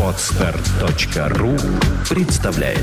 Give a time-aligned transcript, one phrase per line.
[0.00, 1.50] Отстар.ру
[2.08, 2.78] представляет.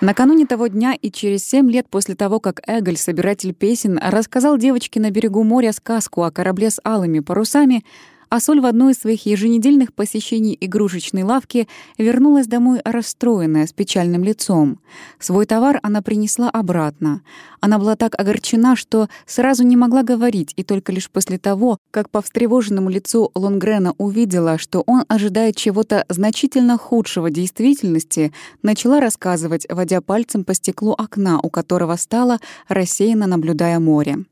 [0.00, 4.98] Накануне того дня и через семь лет после того, как Эголь, собиратель песен, рассказал девочке
[4.98, 7.84] на берегу моря сказку о корабле с алыми парусами,
[8.30, 11.68] а Соль в одно из своих еженедельных посещений игрушечной лавки
[11.98, 14.78] вернулась домой расстроенная, с печальным лицом.
[15.18, 17.22] Свой товар она принесла обратно.
[17.60, 22.08] Она была так огорчена, что сразу не могла говорить, и только лишь после того, как
[22.08, 30.00] по встревоженному лицу Лонгрена увидела, что он ожидает чего-то значительно худшего действительности, начала рассказывать, водя
[30.00, 34.24] пальцем по стеклу окна, у которого стала, рассеянно наблюдая море.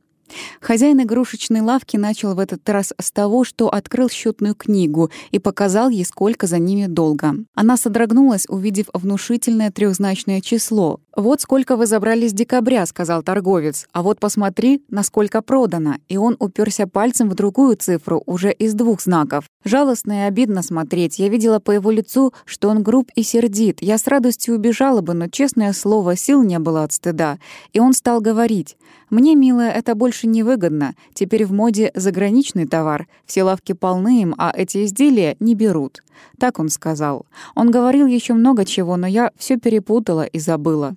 [0.60, 5.88] Хозяин игрушечной лавки начал в этот раз с того, что открыл счетную книгу и показал
[5.88, 7.34] ей, сколько за ними долго.
[7.54, 11.00] Она содрогнулась, увидев внушительное трехзначное число.
[11.16, 13.88] «Вот сколько вы забрали с декабря»,— сказал торговец.
[13.92, 15.96] «А вот посмотри, насколько продано».
[16.08, 19.46] И он уперся пальцем в другую цифру, уже из двух знаков.
[19.64, 21.18] Жалостно и обидно смотреть.
[21.18, 23.82] Я видела по его лицу, что он груб и сердит.
[23.82, 27.38] Я с радостью убежала бы, но, честное слово, сил не было от стыда.
[27.72, 28.76] И он стал говорить.
[29.10, 30.94] «Мне, милая, это больше невыгодно.
[31.14, 33.06] Теперь в моде заграничный товар.
[33.26, 36.02] Все лавки полны им, а эти изделия не берут».
[36.38, 37.26] Так он сказал.
[37.54, 40.96] Он говорил еще много чего, но я все перепутала и забыла.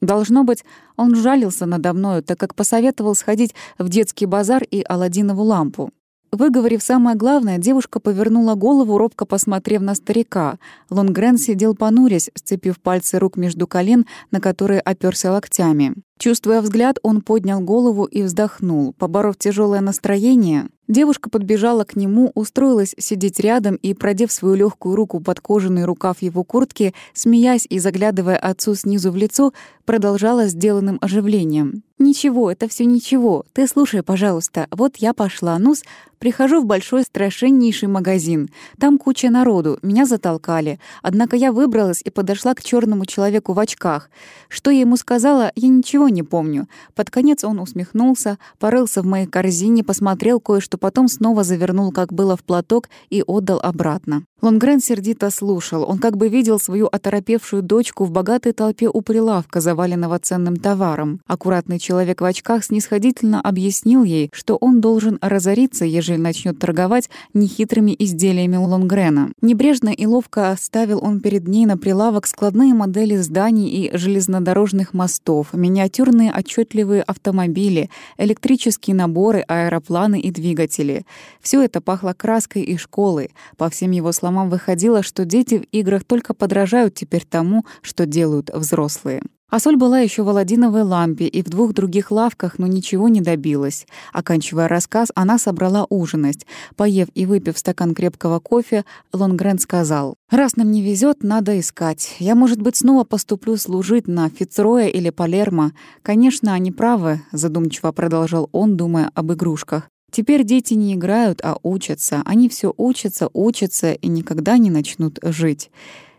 [0.00, 0.64] Должно быть,
[0.96, 5.90] он жалился надо мною, так как посоветовал сходить в детский базар и Аладдинову лампу.
[6.32, 10.58] Выговорив самое главное, девушка повернула голову, робко посмотрев на старика.
[10.88, 15.94] Лонгрен сидел понурясь, сцепив пальцы рук между колен, на которые оперся локтями.
[16.18, 18.92] Чувствуя взгляд, он поднял голову и вздохнул.
[18.92, 25.20] Поборов тяжелое настроение, девушка подбежала к нему, устроилась сидеть рядом и, продев свою легкую руку
[25.20, 29.52] под кожаный рукав его куртки, смеясь и заглядывая отцу снизу в лицо,
[29.84, 31.82] продолжала сделанным оживлением.
[31.98, 33.44] «Ничего, это все ничего.
[33.52, 34.66] Ты слушай, пожалуйста.
[34.72, 35.56] Вот я пошла.
[35.60, 35.84] Нус,
[36.18, 38.50] прихожу в большой страшеннейший магазин.
[38.80, 39.78] Там куча народу.
[39.82, 40.80] Меня затолкали.
[41.02, 44.10] Однако я выбралась и подошла к черному человеку в очках.
[44.48, 46.68] Что я ему сказала, я ничего не помню.
[46.94, 52.36] Под конец он усмехнулся, порылся в моей корзине, посмотрел кое-что, потом снова завернул, как было,
[52.36, 54.24] в платок и отдал обратно.
[54.42, 55.88] Лонгрен сердито слушал.
[55.88, 61.20] Он как бы видел свою оторопевшую дочку в богатой толпе у прилавка, заваленного ценным товаром.
[61.28, 67.94] Аккуратный человек в очках снисходительно объяснил ей, что он должен разориться, ежели начнет торговать нехитрыми
[67.96, 69.30] изделиями Лонгрена.
[69.42, 75.52] Небрежно и ловко оставил он перед ней на прилавок складные модели зданий и железнодорожных мостов,
[75.52, 81.06] миниатюрные отчетливые автомобили, электрические наборы, аэропланы и двигатели.
[81.40, 83.30] Все это пахло краской и школой.
[83.56, 88.06] По всем его словам, словам, выходило, что дети в играх только подражают теперь тому, что
[88.06, 89.22] делают взрослые.
[89.50, 93.20] А соль была еще в Аладдиновой лампе и в двух других лавках, но ничего не
[93.20, 93.86] добилась.
[94.14, 96.46] Оканчивая рассказ, она собрала ужинать.
[96.74, 102.16] Поев и выпив стакан крепкого кофе, Лонгрен сказал, «Раз нам не везет, надо искать.
[102.18, 105.72] Я, может быть, снова поступлю служить на Фицроя или Палермо.
[106.00, 109.91] Конечно, они правы»,— задумчиво продолжал он, думая об игрушках.
[110.12, 112.20] Теперь дети не играют, а учатся.
[112.26, 115.70] Они все учатся, учатся и никогда не начнут жить.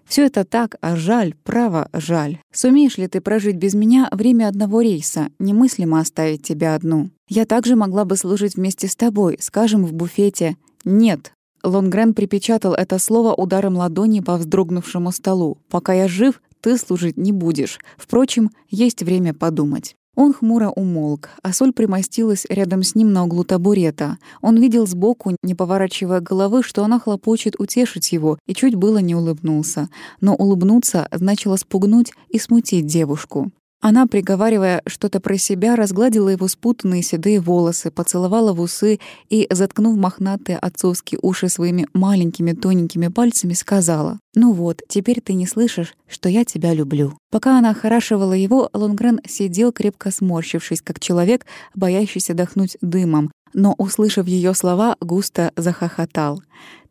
[0.05, 2.39] Все это так, а жаль, право, жаль.
[2.51, 5.29] Сумеешь ли ты прожить без меня время одного рейса?
[5.37, 7.11] Немыслимо оставить тебя одну.
[7.29, 10.57] Я также могла бы служить вместе с тобой, скажем, в буфете.
[10.83, 11.31] Нет.
[11.63, 15.59] Лонгрен припечатал это слово ударом ладони по вздрогнувшему столу.
[15.69, 17.79] «Пока я жив, ты служить не будешь.
[17.97, 19.95] Впрочем, есть время подумать».
[20.15, 24.19] Он хмуро умолк, а Соль примостилась рядом с ним на углу табурета.
[24.41, 29.15] Он видел сбоку, не поворачивая головы, что она хлопочет утешить его, и чуть было не
[29.15, 29.89] улыбнулся.
[30.21, 33.51] Но улыбнуться значило спугнуть и смутить девушку.
[33.85, 39.97] Она, приговаривая что-то про себя, разгладила его спутанные седые волосы, поцеловала в усы и, заткнув
[39.97, 46.29] мохнатые отцовские уши своими маленькими тоненькими пальцами, сказала, «Ну вот, теперь ты не слышишь, что
[46.29, 47.17] я тебя люблю».
[47.29, 51.45] Пока она охорашивала его, Лонгрен сидел, крепко сморщившись, как человек,
[51.75, 56.41] боящийся дохнуть дымом, но, услышав ее слова, густо захохотал.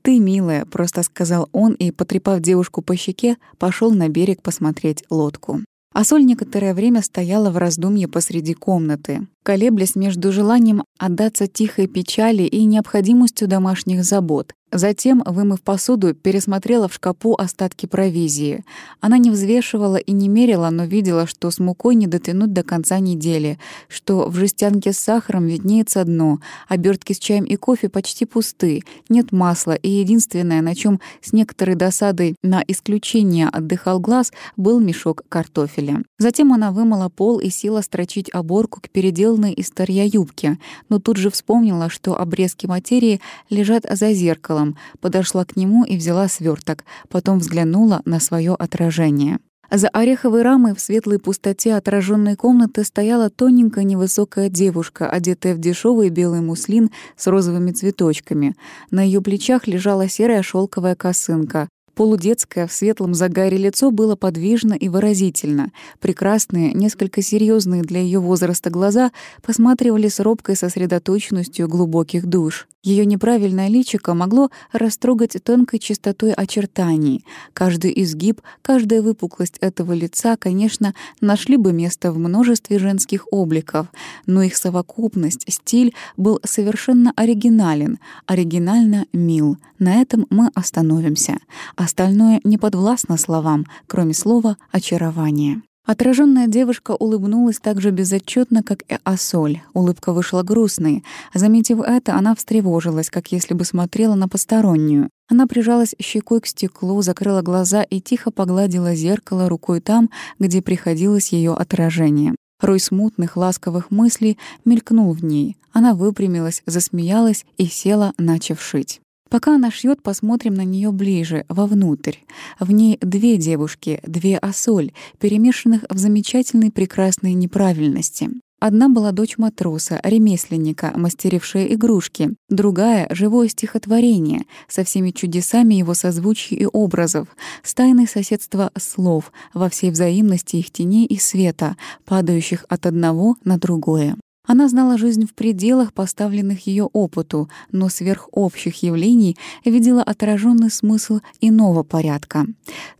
[0.03, 5.63] «Ты, милая»,— просто сказал он и, потрепав девушку по щеке, пошел на берег посмотреть лодку.
[5.93, 12.45] А Соль некоторое время стояла в раздумье посреди комнаты, колеблясь между желанием отдаться тихой печали
[12.45, 14.55] и необходимостью домашних забот.
[14.73, 18.65] Затем, вымыв посуду, пересмотрела в шкапу остатки провизии.
[19.01, 22.99] Она не взвешивала и не мерила, но видела, что с мукой не дотянуть до конца
[22.99, 23.59] недели,
[23.89, 29.31] что в жестянке с сахаром виднеется дно, обертки с чаем и кофе почти пусты, нет
[29.31, 36.03] масла, и единственное, на чем с некоторой досадой на исключение отдыхал глаз, был мешок картофеля.
[36.19, 40.59] Затем она вымыла пол и села строчить оборку к переделанной из старья юбке,
[40.89, 43.21] но тут же вспомнила, что обрезки материи
[43.51, 49.39] лежат за зеркалом, зеркалом, подошла к нему и взяла сверток, потом взглянула на свое отражение.
[49.71, 56.11] За ореховой рамой в светлой пустоте отраженной комнаты стояла тоненькая невысокая девушка, одетая в дешевый
[56.11, 58.55] белый муслин с розовыми цветочками.
[58.91, 61.69] На ее плечах лежала серая шелковая косынка.
[61.95, 65.73] Полудетское в светлом загаре лицо было подвижно и выразительно.
[66.01, 69.13] Прекрасные, несколько серьезные для ее возраста глаза
[69.43, 72.67] посматривали с робкой сосредоточенностью глубоких душ.
[72.83, 77.25] Ее неправильное личико могло растрогать тонкой чистотой очертаний.
[77.53, 83.87] Каждый изгиб, каждая выпуклость этого лица, конечно, нашли бы место в множестве женских обликов,
[84.27, 89.59] но их совокупность, стиль был совершенно оригинален, оригинально мил.
[89.79, 91.39] На этом мы остановимся.
[91.83, 95.63] Остальное не подвластно словам, кроме слова «очарование».
[95.85, 99.63] Отраженная девушка улыбнулась так же безотчетно, как и Асоль.
[99.75, 101.03] Улыбка вышла грустной.
[101.35, 105.11] Заметив это, она встревожилась, как если бы смотрела на постороннюю.
[105.29, 110.09] Она прижалась щекой к стеклу, закрыла глаза и тихо погладила зеркало рукой там,
[110.39, 112.37] где приходилось ее отражение.
[112.61, 115.57] Рой смутных, ласковых мыслей мелькнул в ней.
[115.73, 119.01] Она выпрямилась, засмеялась и села, начав шить.
[119.33, 122.17] Пока она шьет, посмотрим на нее ближе, вовнутрь.
[122.61, 128.29] В ней две девушки, две осоль, перемешанных в замечательной прекрасной неправильности.
[128.61, 132.35] Одна была дочь матроса, ремесленника, мастерившая игрушки.
[132.51, 137.29] Другая— живое стихотворение, со всеми чудесами его созвучий и образов,
[137.63, 143.57] с тайной соседства слов, во всей взаимности их теней и света, падающих от одного на
[143.57, 144.19] другое.
[144.45, 151.21] Она знала жизнь в пределах, поставленных ее опыту, но сверх общих явлений видела отраженный смысл
[151.41, 152.47] иного порядка.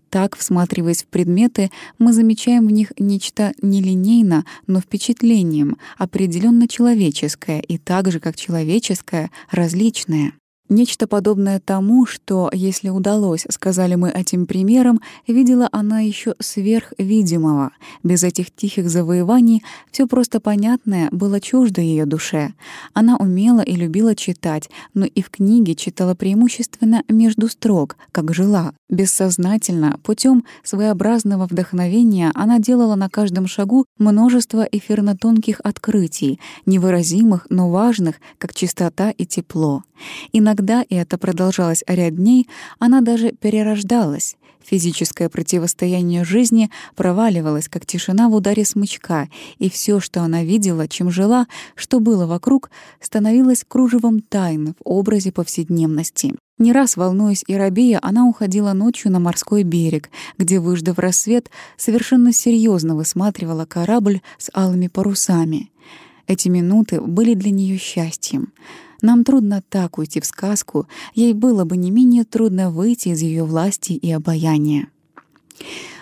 [0.09, 7.79] Так, всматриваясь в предметы, мы замечаем в них нечто нелинейно, но впечатлением, определенно человеческое и
[7.79, 10.35] так же, как человеческое, различное.
[10.73, 17.73] Нечто подобное тому, что, если удалось, сказали мы этим примером, видела она еще сверхвидимого.
[18.03, 22.55] Без этих тихих завоеваний все просто понятное было чуждо ее душе.
[22.95, 28.73] Она умела и любила читать, но и в книге читала преимущественно между строк, как жила.
[28.89, 38.17] Бессознательно, путем своеобразного вдохновения она делала на каждом шагу множество эфирно-тонких открытий, невыразимых, но важных,
[38.39, 39.83] как чистота и тепло.
[40.33, 44.37] Иногда и это продолжалось ряд дней, она даже перерождалась.
[44.65, 49.29] Физическое противостояние жизни проваливалось, как тишина в ударе смычка,
[49.59, 52.71] и все, что она видела, чем жила, что было вокруг,
[53.01, 56.35] становилось кружевом тайн в образе повседневности.
[56.59, 62.33] Не раз, волнуясь и робея, она уходила ночью на морской берег, где, выждав рассвет, совершенно
[62.33, 65.71] серьезно высматривала корабль с алыми парусами.
[66.29, 68.53] Эти минуты были для нее счастьем.
[69.03, 73.45] Нам трудно так уйти в сказку, ей было бы не менее трудно выйти из ее
[73.45, 74.89] власти и обаяния.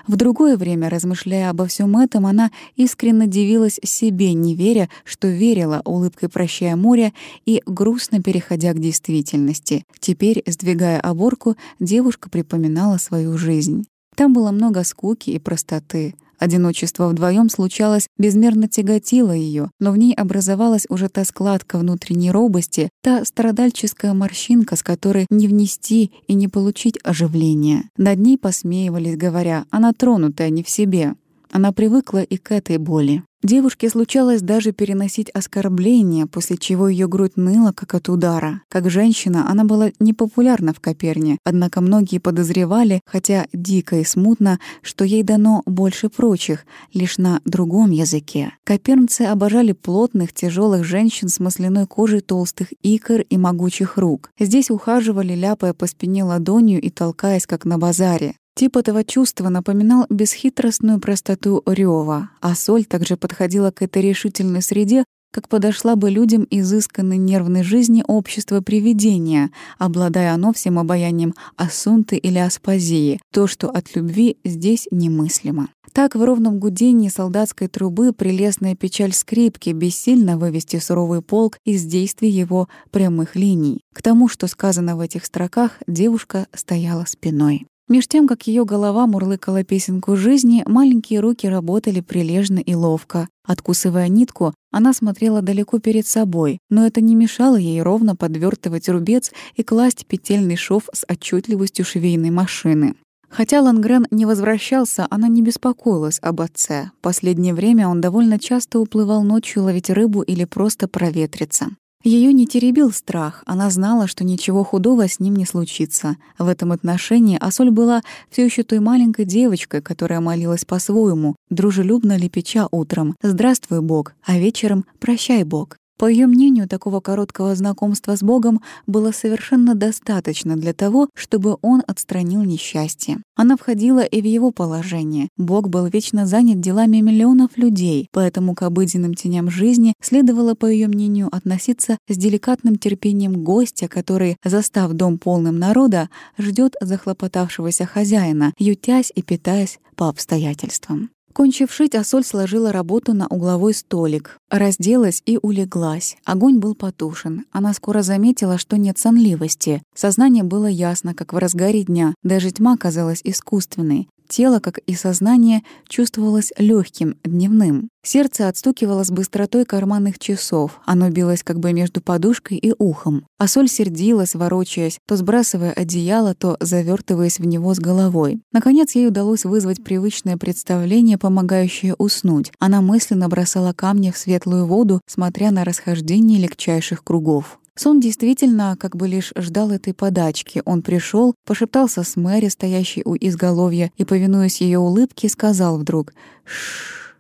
[0.07, 5.83] В другое время, размышляя обо всем этом, она искренне дивилась себе, не веря, что верила,
[5.85, 7.13] улыбкой прощая море
[7.47, 9.85] и грустно переходя к действительности.
[9.99, 13.87] Теперь, сдвигая оборку, девушка припоминала свою жизнь.
[14.17, 16.15] Там было много скуки и простоты.
[16.41, 22.89] Одиночество вдвоем случалось, безмерно тяготило ее, но в ней образовалась уже та складка внутренней робости,
[23.03, 27.91] та страдальческая морщинка, с которой не внести и не получить оживления.
[27.99, 31.15] Над ней посмеивались, говоря, она тронутая не в себе.
[31.51, 33.23] Она привыкла и к этой боли.
[33.43, 38.61] Девушке случалось даже переносить оскорбления, после чего ее грудь ныла, как от удара.
[38.69, 45.07] Как женщина она была непопулярна в Коперне, однако многие подозревали, хотя дико и смутно, что
[45.07, 48.53] ей дано больше прочих, лишь на другом языке.
[48.65, 54.31] Копернцы обожали плотных, тяжелых женщин с масляной кожей толстых икр и могучих рук.
[54.39, 58.35] Здесь ухаживали, ляпая по спине ладонью и толкаясь, как на базаре.
[58.61, 65.05] Тип этого чувства напоминал бесхитростную простоту рёва, а соль также подходила к этой решительной среде
[65.33, 72.37] как подошла бы людям изысканной нервной жизни общества привидения, обладая оно всем обаянием Асунты или
[72.37, 75.69] Аспазии, то, что от любви здесь немыслимо.
[75.95, 82.29] Так в ровном гудении солдатской трубы прелестная печаль скрипки бессильно вывести суровый полк из действий
[82.29, 83.81] его прямых линий.
[83.95, 87.67] К тому, что сказано в этих строках, девушка стояла спиной.
[87.91, 93.29] Меж тем, как ее голова мурлыкала песенку жизни, маленькие руки работали прилежно и ловко.
[93.45, 99.33] Откусывая нитку, она смотрела далеко перед собой, но это не мешало ей ровно подвертывать рубец
[99.57, 102.95] и класть петельный шов с отчетливостью швейной машины.
[103.29, 106.93] Хотя Лангрен не возвращался, она не беспокоилась об отце.
[107.01, 111.71] Последнее время он довольно часто уплывал ночью ловить рыбу или просто проветриться.
[112.03, 116.17] Ее не теребил страх, она знала, что ничего худого с ним не случится.
[116.39, 122.69] В этом отношении Асоль была все еще той маленькой девочкой, которая молилась по-своему, дружелюбно лепеча
[122.71, 125.77] утром «Здравствуй, Бог», а вечером «Прощай, Бог».
[126.01, 131.83] По ее мнению, такого короткого знакомства с Богом было совершенно достаточно для того, чтобы он
[131.87, 133.19] отстранил несчастье.
[133.37, 135.29] Она входила и в его положение.
[135.37, 140.89] Бог был вечно занят делами миллионов людей, поэтому к обыденным теням жизни следовало, по ее
[140.89, 149.13] мнению, относиться с деликатным терпением гостя, который, застав дом полным народа, ждет захлопотавшегося хозяина, ютясь
[149.15, 151.11] и питаясь по обстоятельствам.
[151.33, 156.17] Кончив шить, Асоль сложила работу на угловой столик, разделась и улеглась.
[156.25, 157.47] Огонь был потушен.
[157.53, 159.83] Она скоро заметила, что нет сонливости.
[159.95, 162.15] Сознание было ясно, как в разгаре дня.
[162.23, 164.09] Даже тьма казалась искусственной.
[164.31, 167.89] Тело, как и сознание, чувствовалось легким, дневным.
[168.05, 170.81] Сердце отстукивало с быстротой карманных часов.
[170.87, 173.27] Оно билось как бы между подушкой и ухом.
[173.39, 178.41] А соль сердилась, ворочаясь, то сбрасывая одеяло, то завертываясь в него с головой.
[178.53, 182.53] Наконец ей удалось вызвать привычное представление, помогающее уснуть.
[182.61, 187.60] Она мысленно бросала камни в светлую воду, смотря на расхождение легчайших кругов.
[187.75, 190.63] Сон действительно как бы лишь ждал этой подачки.
[190.65, 196.13] Он пришел, пошептался с Мэри, стоящей у изголовья, и, повинуясь ее улыбке, сказал вдруг
[196.45, 197.17] «Шш».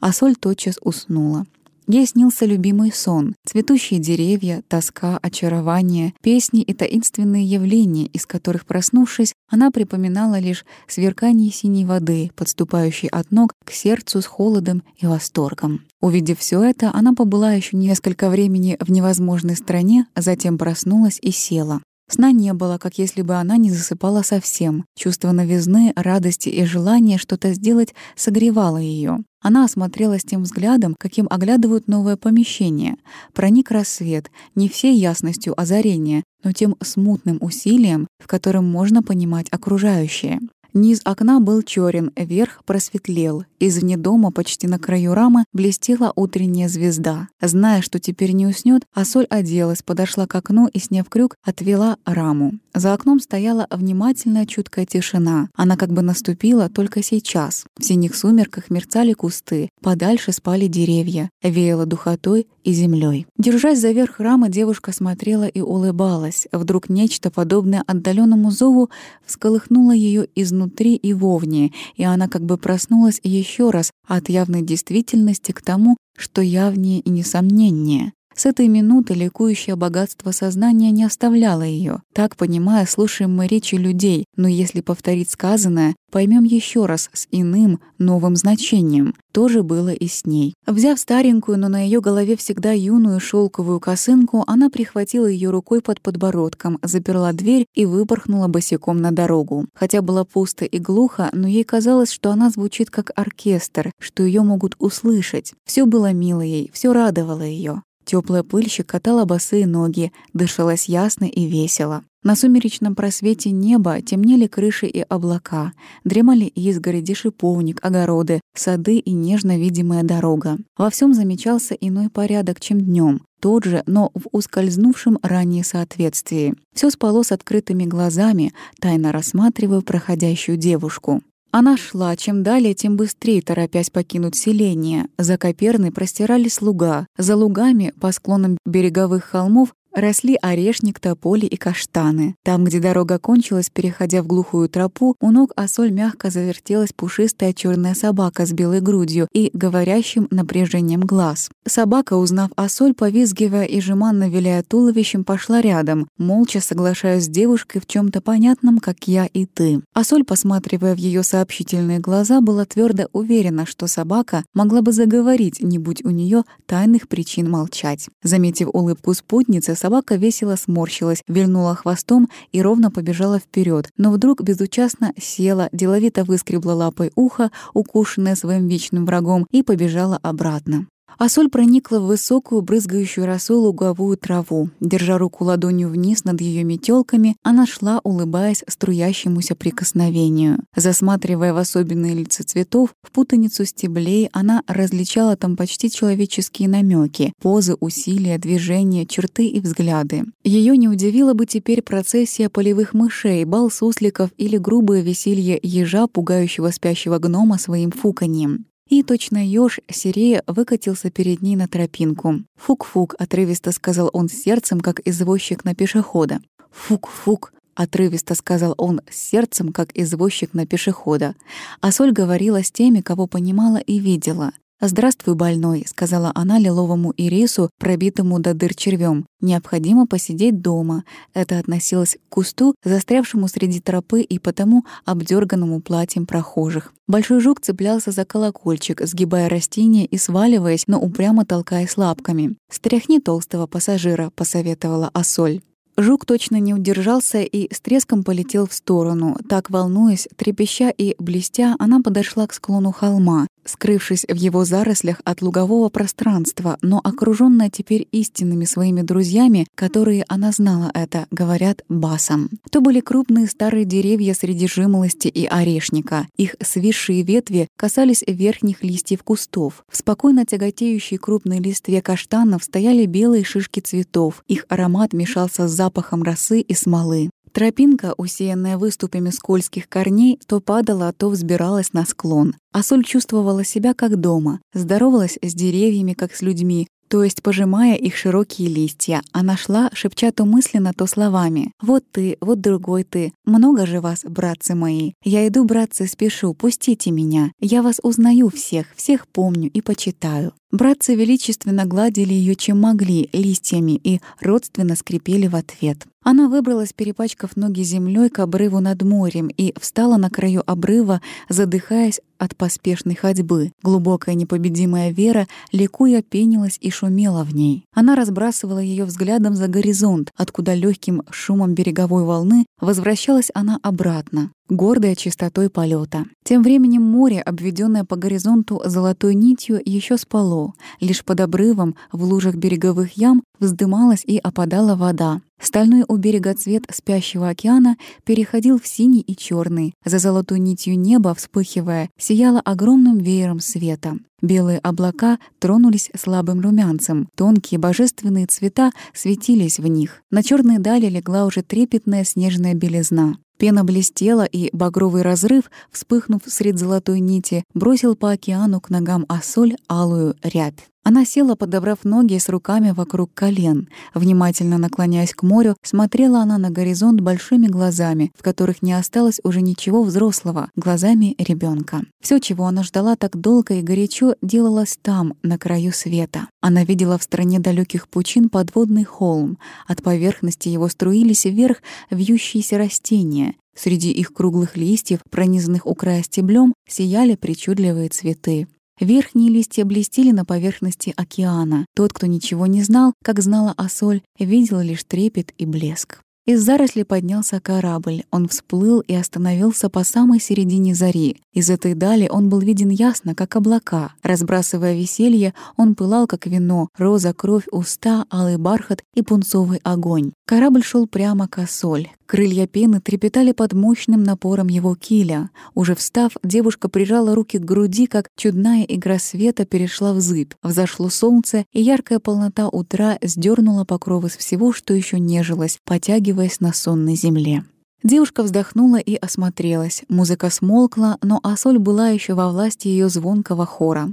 [0.00, 1.46] А Соль тотчас уснула.
[1.86, 9.34] Ей снился любимый сон, цветущие деревья, тоска, очарование, песни и таинственные явления, из которых, проснувшись,
[9.50, 15.82] она припоминала лишь сверкание синей воды, подступающей от ног к сердцу с холодом и восторгом.
[16.00, 21.30] Увидев все это, она побыла еще несколько времени в невозможной стране, а затем проснулась и
[21.30, 21.80] села.
[22.08, 24.84] Сна не было, как если бы она не засыпала совсем.
[24.96, 29.18] Чувство новизны, радости и желания что-то сделать согревало ее.
[29.40, 32.96] Она осмотрелась тем взглядом, каким оглядывают новое помещение.
[33.32, 40.40] Проник рассвет, не всей ясностью озарения, но тем смутным усилием, в котором можно понимать окружающее.
[40.76, 43.44] Низ окна был черен, верх просветлел.
[43.60, 47.28] Извне дома, почти на краю рамы, блестела утренняя звезда.
[47.40, 52.54] Зная, что теперь не уснет, Асоль оделась, подошла к окну и, сняв крюк, отвела раму.
[52.74, 55.48] За окном стояла внимательная чуткая тишина.
[55.54, 57.66] Она как бы наступила только сейчас.
[57.78, 63.28] В синих сумерках мерцали кусты, подальше спали деревья, веяло духотой и землей.
[63.38, 66.48] Держась за верх рамы, девушка смотрела и улыбалась.
[66.50, 68.90] Вдруг нечто подобное отдаленному зову
[69.24, 70.63] всколыхнуло ее изнутри
[70.96, 76.42] и вовне, и она как бы проснулась еще раз от явной действительности к тому, что
[76.42, 78.12] явнее и несомненнее.
[78.36, 82.02] С этой минуты ликующее богатство сознания не оставляло ее.
[82.12, 87.80] Так, понимая, слушаем мы речи людей, но если повторить сказанное, поймем еще раз с иным,
[87.98, 89.14] новым значением.
[89.32, 90.54] То же было и с ней.
[90.66, 96.00] Взяв старенькую, но на ее голове всегда юную шелковую косынку, она прихватила ее рукой под
[96.00, 99.66] подбородком, заперла дверь и выпорхнула босиком на дорогу.
[99.74, 104.42] Хотя было пусто и глухо, но ей казалось, что она звучит как оркестр, что ее
[104.42, 105.52] могут услышать.
[105.64, 107.82] Все было мило ей, все радовало ее.
[108.04, 112.02] Теплая пыль щекотала босые ноги, дышалось ясно и весело.
[112.22, 115.72] На сумеречном просвете неба темнели крыши и облака,
[116.04, 120.56] дремали изгороди, шиповник, огороды, сады и нежно видимая дорога.
[120.78, 126.54] Во всем замечался иной порядок, чем днем, тот же, но в ускользнувшем ранее соответствии.
[126.74, 131.20] Все спало с открытыми глазами, тайно рассматривая проходящую девушку.
[131.56, 135.06] Она шла, чем далее, тем быстрее, торопясь покинуть селение.
[135.18, 137.06] За Коперной простирались луга.
[137.16, 142.36] За лугами, по склонам береговых холмов, росли орешник, тополи и каштаны.
[142.42, 147.94] Там, где дорога кончилась, переходя в глухую тропу, у ног Асоль мягко завертелась пушистая черная
[147.94, 151.50] собака с белой грудью и говорящим напряжением глаз.
[151.66, 157.86] Собака, узнав Асоль, повизгивая и жеманно виляя туловищем, пошла рядом, молча соглашаясь с девушкой в
[157.86, 159.80] чем то понятном, как я и ты.
[159.94, 165.78] Асоль, посматривая в ее сообщительные глаза, была твердо уверена, что собака могла бы заговорить, не
[165.78, 168.08] будь у нее тайных причин молчать.
[168.22, 175.12] Заметив улыбку спутницы, собака весело сморщилась, вильнула хвостом и ровно побежала вперед, но вдруг безучастно
[175.20, 180.86] села, деловито выскребла лапой ухо, укушенное своим вечным врагом, и побежала обратно.
[181.18, 184.70] А соль проникла в высокую, брызгающую росой луговую траву.
[184.80, 190.58] Держа руку ладонью вниз над ее метелками, она шла, улыбаясь струящемуся прикосновению.
[190.74, 197.74] Засматривая в особенные лица цветов, в путаницу стеблей, она различала там почти человеческие намеки, позы,
[197.80, 200.24] усилия, движения, черты и взгляды.
[200.42, 206.70] Ее не удивила бы теперь процессия полевых мышей, бал сусликов или грубое веселье ежа, пугающего
[206.70, 208.66] спящего гнома своим фуканьем.
[208.88, 212.42] И точно ёж Сирея выкатился перед ней на тропинку.
[212.56, 216.40] «Фук-фук»,— отрывисто сказал он сердцем, как извозчик на пешехода.
[216.70, 221.34] «Фук-фук»,— отрывисто сказал он сердцем, как извозчик на пешехода.
[221.80, 224.52] А Соль говорила с теми, кого понимала и видела.
[224.86, 229.24] «Здравствуй, больной»,— сказала она лиловому ирису, пробитому до дыр червем.
[229.40, 231.04] «Необходимо посидеть дома».
[231.32, 236.92] Это относилось к кусту, застрявшему среди тропы и потому обдерганному платьем прохожих.
[237.08, 242.54] Большой жук цеплялся за колокольчик, сгибая растение и сваливаясь, но упрямо толкаясь лапками.
[242.70, 245.62] «Стряхни толстого пассажира»,— посоветовала Асоль.
[245.96, 249.36] Жук точно не удержался и с треском полетел в сторону.
[249.48, 255.42] Так, волнуясь, трепеща и блестя, она подошла к склону холма, скрывшись в его зарослях от
[255.42, 262.50] лугового пространства, но окружённая теперь истинными своими друзьями, которые она знала это, говорят басом.
[262.70, 266.26] То были крупные старые деревья среди жимолости и орешника.
[266.36, 269.84] Их свисшие ветви касались верхних листьев кустов.
[269.90, 274.42] В спокойно тяготеющей крупной листве каштанов стояли белые шишки цветов.
[274.48, 277.30] Их аромат мешался с запахом росы и смолы.
[277.54, 282.56] Тропинка, усеянная выступами скользких корней, то падала, то взбиралась на склон.
[282.72, 287.94] А Соль чувствовала себя как дома, здоровалась с деревьями, как с людьми, то есть пожимая
[287.94, 291.70] их широкие листья, она шла, шепча то мысленно, то словами.
[291.80, 293.32] «Вот ты, вот другой ты.
[293.44, 295.12] Много же вас, братцы мои.
[295.22, 297.52] Я иду, братцы, спешу, пустите меня.
[297.60, 300.54] Я вас узнаю всех, всех помню и почитаю».
[300.74, 306.04] Братцы величественно гладили ее, чем могли, листьями и родственно скрипели в ответ.
[306.24, 312.20] Она выбралась, перепачкав ноги землей к обрыву над морем и встала на краю обрыва, задыхаясь
[312.38, 313.70] от поспешной ходьбы.
[313.84, 317.84] Глубокая непобедимая вера, ликуя, пенилась и шумела в ней.
[317.94, 325.14] Она разбрасывала ее взглядом за горизонт, откуда легким шумом береговой волны возвращалась она обратно гордая
[325.14, 326.24] чистотой полета.
[326.44, 330.74] Тем временем море, обведенное по горизонту золотой нитью, еще спало.
[331.00, 335.40] Лишь под обрывом, в лужах береговых ям, вздымалась и опадала вода.
[335.60, 339.94] Стальной у берега цвет спящего океана переходил в синий и черный.
[340.04, 344.18] За золотой нитью неба, вспыхивая, сияло огромным веером света.
[344.42, 350.22] Белые облака тронулись слабым румянцем, тонкие божественные цвета светились в них.
[350.30, 353.38] На черной дали легла уже трепетная снежная белизна.
[353.58, 359.76] Пена блестела, и багровый разрыв, вспыхнув средь золотой нити, бросил по океану к ногам Ассоль
[359.88, 360.88] алую рябь.
[361.06, 363.88] Она села, подобрав ноги с руками вокруг колен.
[364.14, 369.60] Внимательно наклоняясь к морю, смотрела она на горизонт большими глазами, в которых не осталось уже
[369.60, 372.00] ничего взрослого, глазами ребенка.
[372.22, 376.48] Все, чего она ждала так долго и горячо, делалось там, на краю света.
[376.62, 379.58] Она видела в стране далеких пучин подводный холм.
[379.86, 383.56] От поверхности его струились вверх вьющиеся растения.
[383.76, 388.68] Среди их круглых листьев, пронизанных у края стеблем, сияли причудливые цветы.
[389.00, 391.86] Верхние листья блестели на поверхности океана.
[391.96, 396.20] Тот, кто ничего не знал, как знала Асоль, видел лишь трепет и блеск.
[396.46, 398.24] Из заросли поднялся корабль.
[398.30, 401.38] Он всплыл и остановился по самой середине зари.
[401.54, 404.12] Из этой дали он был виден ясно, как облака.
[404.22, 410.32] Разбрасывая веселье, он пылал, как вино, роза, кровь, уста, алый бархат и пунцовый огонь.
[410.46, 412.10] Корабль шел прямо к Осоль.
[412.34, 415.50] Крылья пены трепетали под мощным напором его киля.
[415.76, 420.52] Уже встав, девушка прижала руки к груди, как чудная игра света перешла в зыбь.
[420.60, 426.72] Взошло солнце, и яркая полнота утра сдернула покровы с всего, что еще нежилось, потягиваясь на
[426.72, 427.62] сонной земле.
[428.04, 430.02] Девушка вздохнула и осмотрелась.
[430.10, 434.12] Музыка смолкла, но Асоль была еще во власти ее звонкого хора.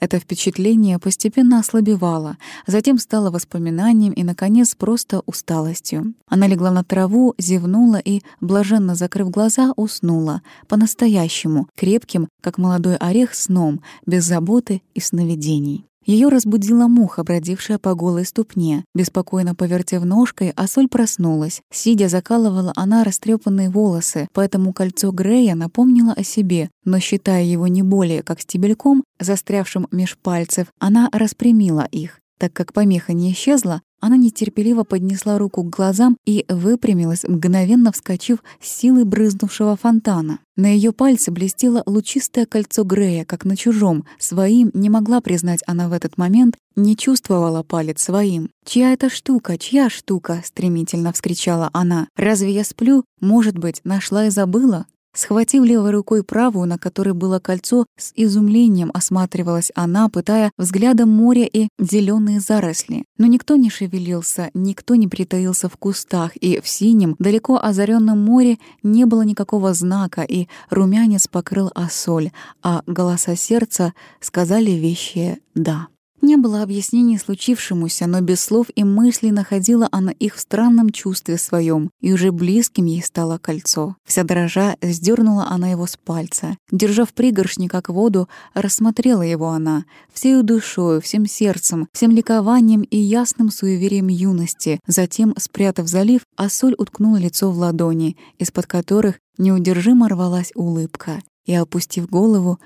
[0.00, 6.14] Это впечатление постепенно ослабевало, затем стало воспоминанием и, наконец, просто усталостью.
[6.26, 10.42] Она легла на траву, зевнула и, блаженно закрыв глаза, уснула.
[10.66, 15.84] По-настоящему, крепким, как молодой орех, сном, без заботы и сновидений.
[16.08, 18.82] Ее разбудила муха, бродившая по голой ступне.
[18.94, 21.60] Беспокойно повертев ножкой, а соль проснулась.
[21.70, 27.82] Сидя, закалывала она растрепанные волосы, поэтому кольцо Грея напомнило о себе, но, считая его не
[27.82, 32.20] более как стебельком, застрявшим меж пальцев, она распрямила их.
[32.38, 38.44] Так как помеха не исчезла, она нетерпеливо поднесла руку к глазам и выпрямилась, мгновенно вскочив
[38.60, 40.38] с силой брызнувшего фонтана.
[40.56, 44.04] На ее пальце блестело лучистое кольцо Грея, как на чужом.
[44.20, 48.50] Своим не могла признать она в этот момент, не чувствовала палец своим.
[48.64, 49.58] «Чья это штука?
[49.58, 52.06] Чья штука?»— стремительно вскричала она.
[52.16, 53.04] «Разве я сплю?
[53.20, 54.86] Может быть, нашла и забыла?»
[55.18, 61.44] Схватив левой рукой правую, на которой было кольцо, с изумлением осматривалась она, пытая взглядом море
[61.52, 63.04] и зеленые заросли.
[63.18, 68.58] Но никто не шевелился, никто не притаился в кустах, и в синем, далеко озаренном море
[68.84, 72.30] не было никакого знака, и румянец покрыл осоль,
[72.62, 75.88] а голоса сердца сказали вещи «да».
[76.20, 81.38] Не было объяснений случившемуся, но без слов и мыслей находила она их в странном чувстве
[81.38, 83.94] своем, и уже близким ей стало кольцо.
[84.04, 86.56] Вся дрожа сдернула она его с пальца.
[86.72, 92.96] Держа в пригоршни, как воду, рассмотрела его она, всею душою, всем сердцем, всем ликованием и
[92.96, 94.80] ясным суеверием юности.
[94.86, 101.54] Затем, спрятав залив, а соль уткнула лицо в ладони, из-под которых неудержимо рвалась улыбка, и,
[101.54, 102.58] опустив голову,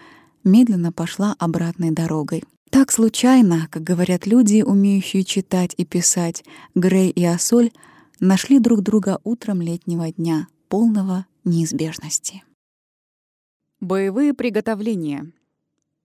[0.43, 2.45] медленно пошла обратной дорогой.
[2.73, 6.43] Так случайно, как говорят люди, умеющие читать и писать,
[6.75, 7.71] Грей и Асоль
[8.19, 12.43] нашли друг друга утром летнего дня, полного неизбежности.
[13.81, 15.31] Боевые приготовления.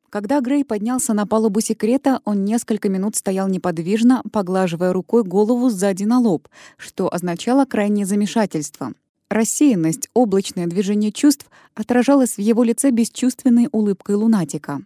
[0.10, 6.04] Когда Грей поднялся на палубу секрета, он несколько минут стоял неподвижно, поглаживая рукой голову сзади
[6.04, 8.92] на лоб, что означало крайнее замешательство.
[9.30, 14.82] Рассеянность, облачное движение чувств отражалось в его лице бесчувственной улыбкой лунатика.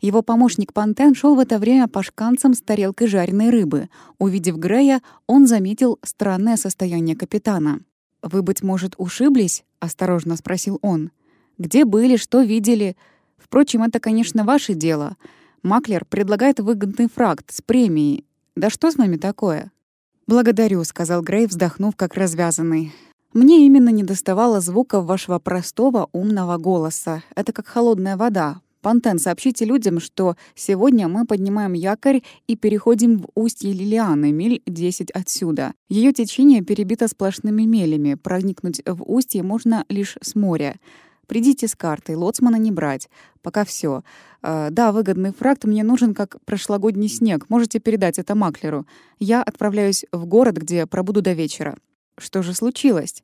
[0.00, 3.88] Его помощник Пантен шел в это время по шканцам с тарелкой жареной рыбы.
[4.18, 7.80] Увидев Грея, он заметил странное состояние капитана.
[8.22, 11.10] «Вы, быть может, ушиблись?»— осторожно спросил он.
[11.58, 12.96] «Где были, что видели?
[13.36, 15.16] Впрочем, это, конечно, ваше дело.
[15.62, 18.24] Маклер предлагает выгодный фракт с премией.
[18.54, 19.72] Да что с вами такое?»
[20.26, 22.92] «Благодарю»,— сказал Грей, вздохнув, как развязанный.
[23.32, 27.22] «Мне именно не доставало звуков вашего простого, умного голоса.
[27.34, 33.28] Это как холодная вода, Пантен, сообщите людям, что сегодня мы поднимаем якорь и переходим в
[33.36, 35.72] устье Лилианы, миль 10 отсюда.
[35.88, 38.14] Ее течение перебито сплошными мелями.
[38.14, 40.80] Проникнуть в устье можно лишь с моря.
[41.28, 43.08] Придите с картой, лоцмана не брать.
[43.40, 44.02] Пока все.
[44.42, 47.48] Э, да, выгодный фракт мне нужен как прошлогодний снег.
[47.48, 48.84] Можете передать это маклеру.
[49.20, 51.78] Я отправляюсь в город, где пробуду до вечера.
[52.18, 53.22] Что же случилось?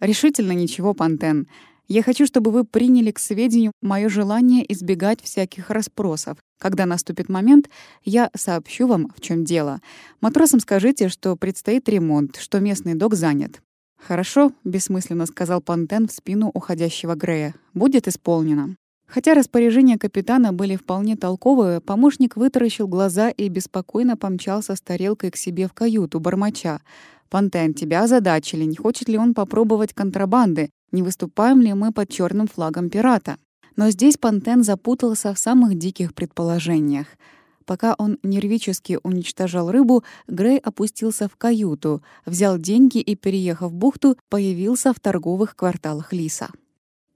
[0.00, 1.46] Решительно ничего, Пантен.
[1.88, 6.36] Я хочу, чтобы вы приняли к сведению мое желание избегать всяких расспросов.
[6.60, 7.70] Когда наступит момент,
[8.04, 9.80] я сообщу вам, в чем дело.
[10.20, 13.62] Матросам скажите, что предстоит ремонт, что местный док занят.
[13.98, 17.54] «Хорошо»,— бессмысленно сказал Пантен в спину уходящего Грея.
[17.72, 18.76] «Будет исполнено».
[19.06, 25.36] Хотя распоряжения капитана были вполне толковые, помощник вытаращил глаза и беспокойно помчался с тарелкой к
[25.36, 26.82] себе в каюту, бормоча.
[27.30, 28.64] «Пантен, тебя озадачили.
[28.64, 30.70] Не хочет ли он попробовать контрабанды?
[30.92, 33.36] Не выступаем ли мы под черным флагом пирата?
[33.76, 37.06] Но здесь Пантен запутался в самых диких предположениях.
[37.64, 44.16] Пока он нервически уничтожал рыбу, Грей опустился в каюту, взял деньги и, переехав в бухту,
[44.30, 46.48] появился в торговых кварталах Лиса.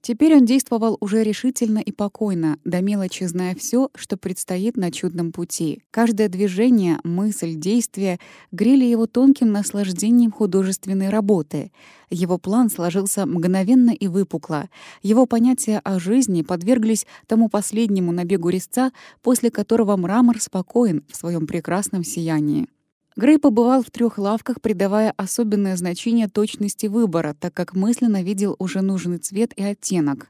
[0.03, 5.31] Теперь он действовал уже решительно и покойно, до мелочи зная все, что предстоит на чудном
[5.31, 5.85] пути.
[5.93, 8.19] Каждое движение, мысль, действие
[8.51, 11.71] грели его тонким наслаждением художественной работы.
[12.11, 14.69] Его план сложился мгновенно и выпукло.
[15.05, 18.91] Его понятия о жизни подверглись тому последнему набегу резца,
[19.23, 22.67] после которого мрамор спокоен в своем прекрасном сиянии.
[23.15, 28.81] Грей побывал в трех лавках, придавая особенное значение точности выбора, так как мысленно видел уже
[28.81, 30.29] нужный цвет и оттенок.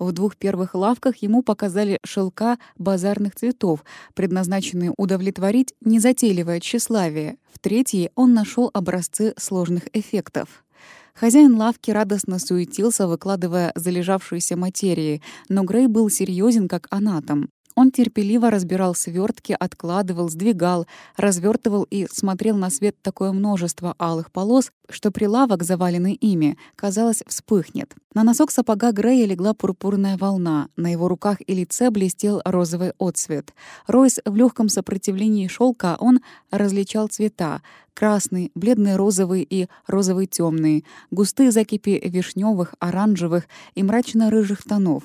[0.00, 7.36] В двух первых лавках ему показали шелка базарных цветов, предназначенные удовлетворить незатейливое тщеславие.
[7.52, 10.64] В третьей он нашел образцы сложных эффектов.
[11.14, 17.50] Хозяин лавки радостно суетился, выкладывая залежавшиеся материи, но Грей был серьезен как анатом.
[17.76, 24.70] Он терпеливо разбирал свертки, откладывал, сдвигал, развертывал и смотрел на свет такое множество алых полос,
[24.88, 27.94] что прилавок, заваленный ими, казалось, вспыхнет.
[28.14, 33.52] На носок сапога Грея легла пурпурная волна, на его руках и лице блестел розовый отцвет.
[33.88, 37.60] Ройс в легком сопротивлении шелка он различал цвета—
[37.94, 45.04] красный, бледный розовый и розовый темный, густые закипи вишневых, оранжевых и мрачно-рыжих тонов.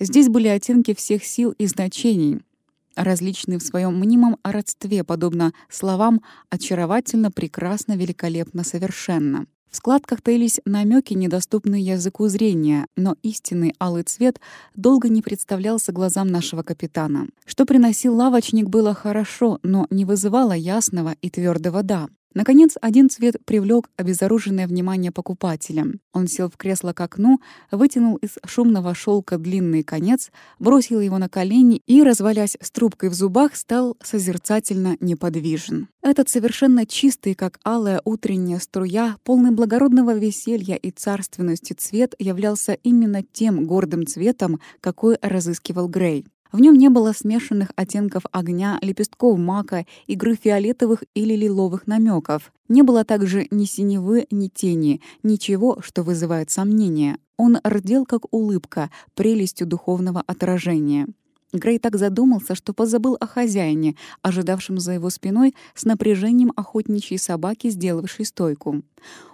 [0.00, 2.40] Здесь были оттенки всех сил и значений,
[2.94, 9.46] различные в своем мнимом родстве, подобно словам «очаровательно», «прекрасно», «великолепно», «совершенно».
[9.70, 14.40] В складках таились намеки, недоступные языку зрения, но истинный алый цвет
[14.74, 17.28] долго не представлялся глазам нашего капитана.
[17.44, 22.08] Что приносил лавочник, было хорошо, но не вызывало ясного и твердого «да».
[22.34, 25.86] Наконец, один цвет привлек обезоруженное внимание покупателя.
[26.12, 31.28] Он сел в кресло к окну, вытянул из шумного шелка длинный конец, бросил его на
[31.28, 35.88] колени и, развалясь с трубкой в зубах, стал созерцательно неподвижен.
[36.02, 43.22] Этот совершенно чистый, как алая утренняя струя, полный благородного веселья и царственности цвет являлся именно
[43.22, 46.26] тем гордым цветом, какой разыскивал Грей.
[46.52, 52.52] В нем не было смешанных оттенков огня, лепестков мака, игры фиолетовых или лиловых намеков.
[52.68, 57.18] Не было также ни синевы, ни тени, ничего, что вызывает сомнения.
[57.36, 61.06] Он рдел, как улыбка, прелестью духовного отражения.
[61.52, 67.70] Грей так задумался, что позабыл о хозяине, ожидавшем за его спиной с напряжением охотничьей собаки,
[67.70, 68.82] сделавшей стойку.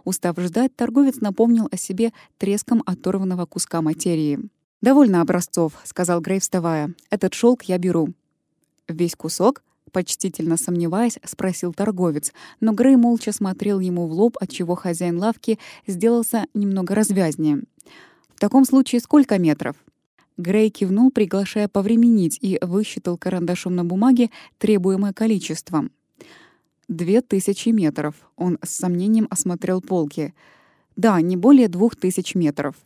[0.05, 4.39] Устав ждать, торговец напомнил о себе треском оторванного куска материи.
[4.85, 6.93] «Довольно образцов»,— сказал Грей, вставая.
[7.09, 8.09] «Этот шелк я беру».
[8.87, 15.19] «Весь кусок?»— почтительно сомневаясь, спросил торговец, но Грей молча смотрел ему в лоб, отчего хозяин
[15.19, 17.63] лавки сделался немного развязнее.
[18.35, 19.75] «В таком случае сколько метров?»
[20.37, 25.89] Грей кивнул, приглашая повременить, и высчитал карандашом на бумаге требуемое количество.
[26.89, 30.35] «Две тысячи метров»,— он с сомнением осмотрел полки.
[30.95, 32.77] «Да, не более двух тысяч метров».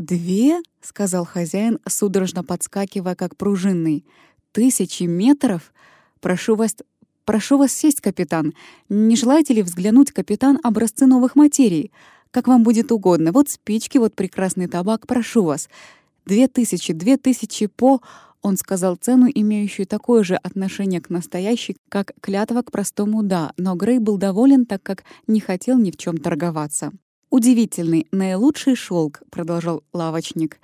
[0.00, 4.06] «Две?»— сказал хозяин, судорожно подскакивая, как пружинный.
[4.50, 5.74] «Тысячи метров?
[6.20, 6.74] Прошу вас...
[7.26, 8.54] Прошу вас сесть, капитан.
[8.88, 11.92] Не желаете ли взглянуть, капитан, образцы новых материй?
[12.30, 13.30] Как вам будет угодно.
[13.30, 15.06] Вот спички, вот прекрасный табак.
[15.06, 15.68] Прошу вас.
[16.24, 18.00] Две тысячи, две тысячи по...»
[18.40, 23.74] Он сказал цену, имеющую такое же отношение к настоящей, как клятва к простому «да», но
[23.74, 26.90] Грей был доволен, так как не хотел ни в чем торговаться.
[27.30, 30.58] «Удивительный, наилучший шелк, продолжал лавочник.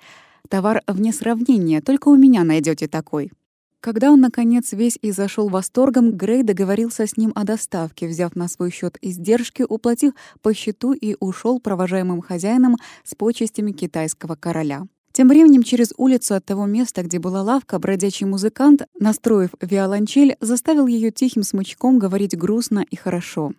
[0.49, 3.31] «Товар вне сравнения, только у меня найдете такой».
[3.79, 8.49] Когда он, наконец, весь и зашел восторгом, Грей договорился с ним о доставке, взяв на
[8.49, 12.75] свой счет издержки, уплатив по счету и ушел провожаемым хозяином
[13.05, 14.87] с почестями китайского короля.
[15.13, 20.87] Тем временем через улицу от того места, где была лавка, бродячий музыкант, настроив виолончель, заставил
[20.87, 23.53] ее тихим смычком говорить грустно и хорошо.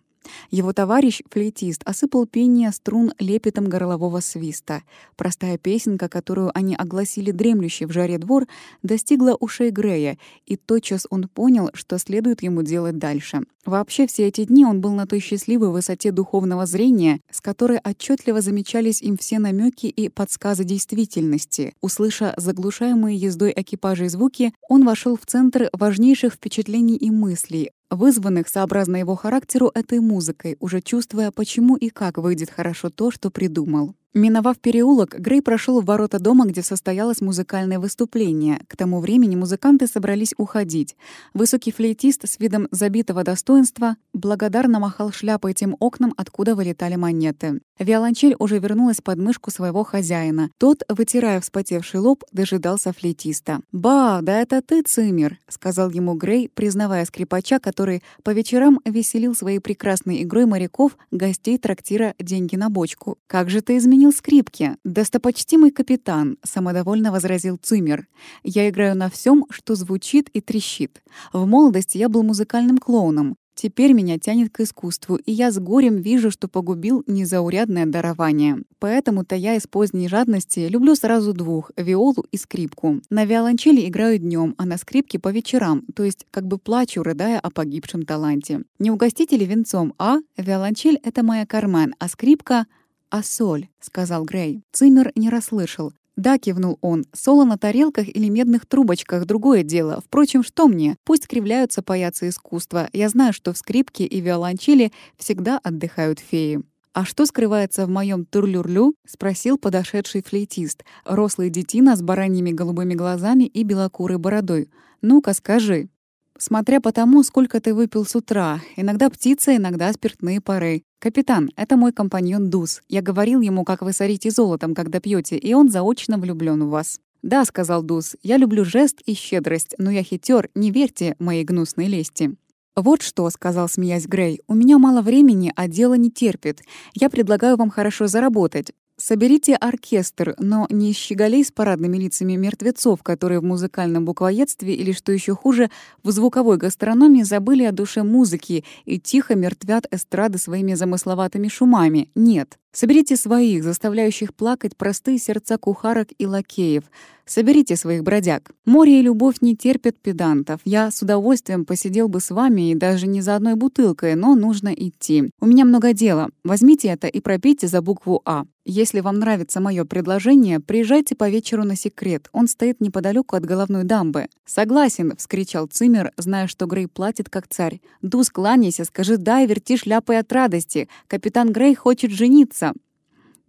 [0.50, 4.82] Его товарищ, флейтист, осыпал пение струн лепетом горлового свиста.
[5.16, 8.46] Простая песенка, которую они огласили дремлющий в жаре двор,
[8.82, 13.42] достигла ушей Грея, и тотчас он понял, что следует ему делать дальше.
[13.68, 18.40] Вообще, все эти дни он был на той счастливой высоте духовного зрения, с которой отчетливо
[18.40, 21.74] замечались им все намеки и подсказы действительности.
[21.82, 28.96] Услыша заглушаемые ездой экипажей звуки, он вошел в центр важнейших впечатлений и мыслей, вызванных, сообразно
[28.96, 33.94] его характеру, этой музыкой, уже чувствуя, почему и как выйдет хорошо то, что придумал.
[34.14, 38.58] Миновав переулок, Грей прошел в ворота дома, где состоялось музыкальное выступление.
[38.66, 40.96] К тому времени музыканты собрались уходить.
[41.34, 47.60] Высокий флейтист с видом забитого достоинства благодарно махал шляпой тем окнам, откуда вылетали монеты.
[47.78, 50.50] Виолончель уже вернулась под мышку своего хозяина.
[50.58, 53.60] Тот, вытирая вспотевший лоб, дожидался флейтиста.
[53.72, 59.60] «Ба, да это ты, Цимер»,— сказал ему Грей, признавая скрипача, который по вечерам веселил своей
[59.60, 63.18] прекрасной игрой моряков, гостей трактира «Деньги на бочку».
[63.26, 64.76] «Как же ты изменился?» Изменил скрипки.
[64.84, 68.06] Достопочтимый капитан, самодовольно возразил Цимер.
[68.44, 71.02] Я играю на всем, что звучит и трещит.
[71.32, 73.36] В молодости я был музыкальным клоуном.
[73.56, 78.58] Теперь меня тянет к искусству, и я с горем вижу, что погубил незаурядное дарование.
[78.78, 83.00] Поэтому-то я из поздней жадности люблю сразу двух— виолу и скрипку.
[83.10, 87.40] На виолончели играю днем, а на скрипке по вечерам, то есть как бы плачу, рыдая
[87.40, 88.62] о погибшем таланте.
[88.78, 90.18] Не угостите ли венцом, а?
[90.36, 92.66] Виолончель— это моя кармен, а скрипка—
[93.10, 94.62] «А соль?»— сказал Грей.
[94.72, 95.92] Циммер не расслышал.
[96.16, 100.02] «Да»,— кивнул он,— «соло на тарелках или медных трубочках— другое дело.
[100.04, 100.96] Впрочем, что мне?
[101.04, 102.88] Пусть кривляются паяцы искусства.
[102.92, 106.60] Я знаю, что в скрипке и виолончели всегда отдыхают феи».
[106.92, 113.44] «А что скрывается в моем турлюрлю?»— спросил подошедший флейтист, рослый детина с бараньими голубыми глазами
[113.44, 114.68] и белокурой бородой.
[115.00, 115.88] «Ну-ка, скажи».
[116.36, 118.60] «Смотря по тому, сколько ты выпил с утра.
[118.74, 120.82] Иногда птица, иногда спиртные пары.
[121.00, 122.82] Капитан, это мой компаньон Дус.
[122.88, 126.98] Я говорил ему, как вы сорите золотом, когда пьете, и он заочно влюблен в вас».
[127.22, 131.86] «Да»,— сказал Дус,— «я люблю жест и щедрость, но я хитер, не верьте моей гнусной
[131.86, 132.34] лести».
[132.74, 136.62] «Вот что»,— сказал, смеясь Грей,— «у меня мало времени, а дело не терпит.
[136.94, 138.72] Я предлагаю вам хорошо заработать.
[139.08, 145.12] Соберите оркестр, но не щеголей с парадными лицами мертвецов, которые в музыкальном буквоедстве или, что
[145.12, 145.70] еще хуже,
[146.02, 152.10] в звуковой гастрономии забыли о душе музыки и тихо мертвят эстрады своими замысловатыми шумами.
[152.14, 152.58] Нет.
[152.72, 156.84] Соберите своих, заставляющих плакать простые сердца кухарок и лакеев.
[157.28, 158.50] Соберите своих бродяг.
[158.64, 160.60] Море и любовь не терпят педантов.
[160.64, 164.68] Я с удовольствием посидел бы с вами и даже не за одной бутылкой, но нужно
[164.68, 165.30] идти.
[165.38, 166.30] У меня много дела.
[166.42, 168.44] Возьмите это и пропейте за букву «А».
[168.70, 172.28] Если вам нравится мое предложение, приезжайте по вечеру на секрет.
[172.32, 174.26] Он стоит неподалеку от головной дамбы.
[174.44, 177.80] Согласен, вскричал Циммер, зная, что Грей платит как царь.
[178.02, 180.86] Дус, кланяйся, скажи «да» и верти шляпой от радости.
[181.06, 182.67] Капитан Грей хочет жениться.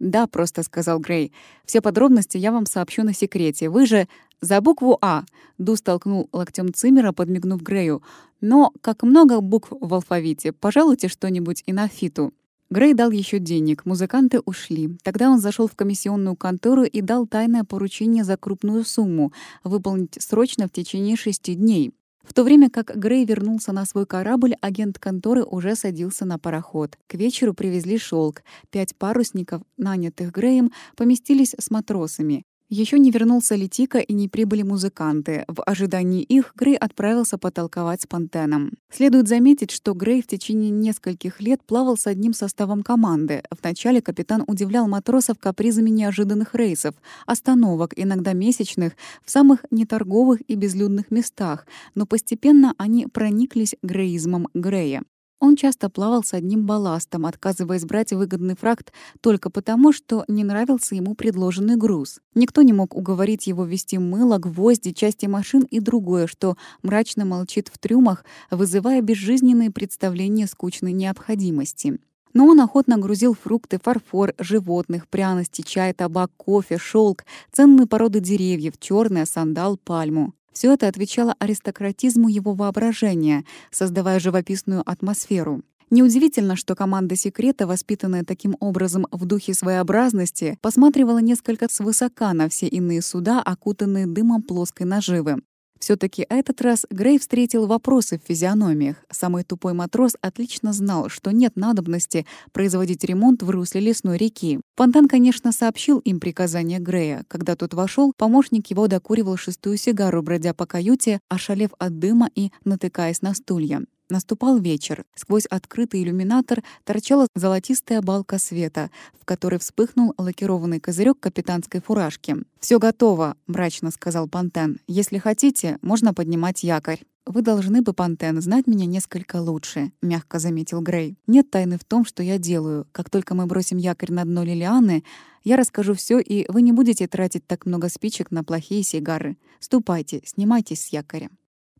[0.00, 1.32] «Да»,— просто сказал Грей.
[1.64, 3.68] «Все подробности я вам сообщу на секрете.
[3.68, 4.08] Вы же
[4.40, 5.24] за букву «А».
[5.58, 8.02] Дус толкнул локтем Циммера, подмигнув Грею.
[8.40, 12.32] «Но, как много букв в алфавите, пожалуйте что-нибудь и на фиту».
[12.70, 14.96] Грей дал еще денег, музыканты ушли.
[15.02, 19.32] Тогда он зашел в комиссионную контору и дал тайное поручение за крупную сумму—
[19.64, 21.92] выполнить срочно в течение шести дней.
[22.22, 26.96] В то время как Грей вернулся на свой корабль, агент конторы уже садился на пароход.
[27.06, 28.42] К вечеру привезли шелк.
[28.70, 32.44] Пять парусников, нанятых Греем, поместились с матросами.
[32.72, 35.44] Еще не вернулся Летика и не прибыли музыканты.
[35.48, 38.74] В ожидании их Грей отправился потолковать с Пантеном.
[38.92, 43.42] Следует заметить, что Грей в течение нескольких лет плавал с одним составом команды.
[43.60, 46.94] Вначале капитан удивлял матросов капризами неожиданных рейсов,
[47.26, 48.92] остановок, иногда месячных,
[49.24, 55.02] в самых неторговых и безлюдных местах, но постепенно они прониклись греизмом Грея.
[55.40, 60.94] Он часто плавал с одним балластом, отказываясь брать выгодный фракт только потому, что не нравился
[60.94, 62.20] ему предложенный груз.
[62.34, 67.70] Никто не мог уговорить его вести мыло, гвозди, части машин и другое, что мрачно молчит
[67.72, 71.98] в трюмах, вызывая безжизненные представления скучной необходимости.
[72.34, 78.74] Но он охотно грузил фрукты, фарфор, животных, пряности, чай, табак, кофе, шелк, ценные породы деревьев,
[78.78, 80.34] черный сандал, пальму.
[80.52, 85.62] Все это отвечало аристократизму его воображения, создавая живописную атмосферу.
[85.90, 92.68] Неудивительно, что команда секрета, воспитанная таким образом в духе своеобразности, посматривала несколько свысока на все
[92.68, 95.42] иные суда, окутанные дымом плоской наживы.
[95.80, 98.96] Все таки этот раз Грей встретил вопросы в физиономиях.
[99.10, 104.60] Самый тупой матрос отлично знал, что нет надобности производить ремонт в русле лесной реки.
[104.76, 107.24] Фонтан, конечно, сообщил им приказание Грея.
[107.28, 112.50] Когда тот вошел, помощник его докуривал шестую сигару, бродя по каюте, ошалев от дыма и
[112.64, 113.82] натыкаясь на стулья.
[114.10, 115.04] Наступал вечер.
[115.14, 122.36] Сквозь открытый иллюминатор торчала золотистая балка света, в которой вспыхнул лакированный козырек капитанской фуражки.
[122.58, 124.80] Все готово»,— мрачно сказал Пантен.
[124.88, 127.04] «Если хотите, можно поднимать якорь».
[127.24, 131.16] «Вы должны бы, Пантен, знать меня несколько лучше»,— мягко заметил Грей.
[131.28, 132.88] «Нет тайны в том, что я делаю.
[132.90, 135.04] Как только мы бросим якорь на дно Лилианы,
[135.44, 139.36] я расскажу все, и вы не будете тратить так много спичек на плохие сигары.
[139.60, 141.30] Ступайте, снимайтесь с якоря».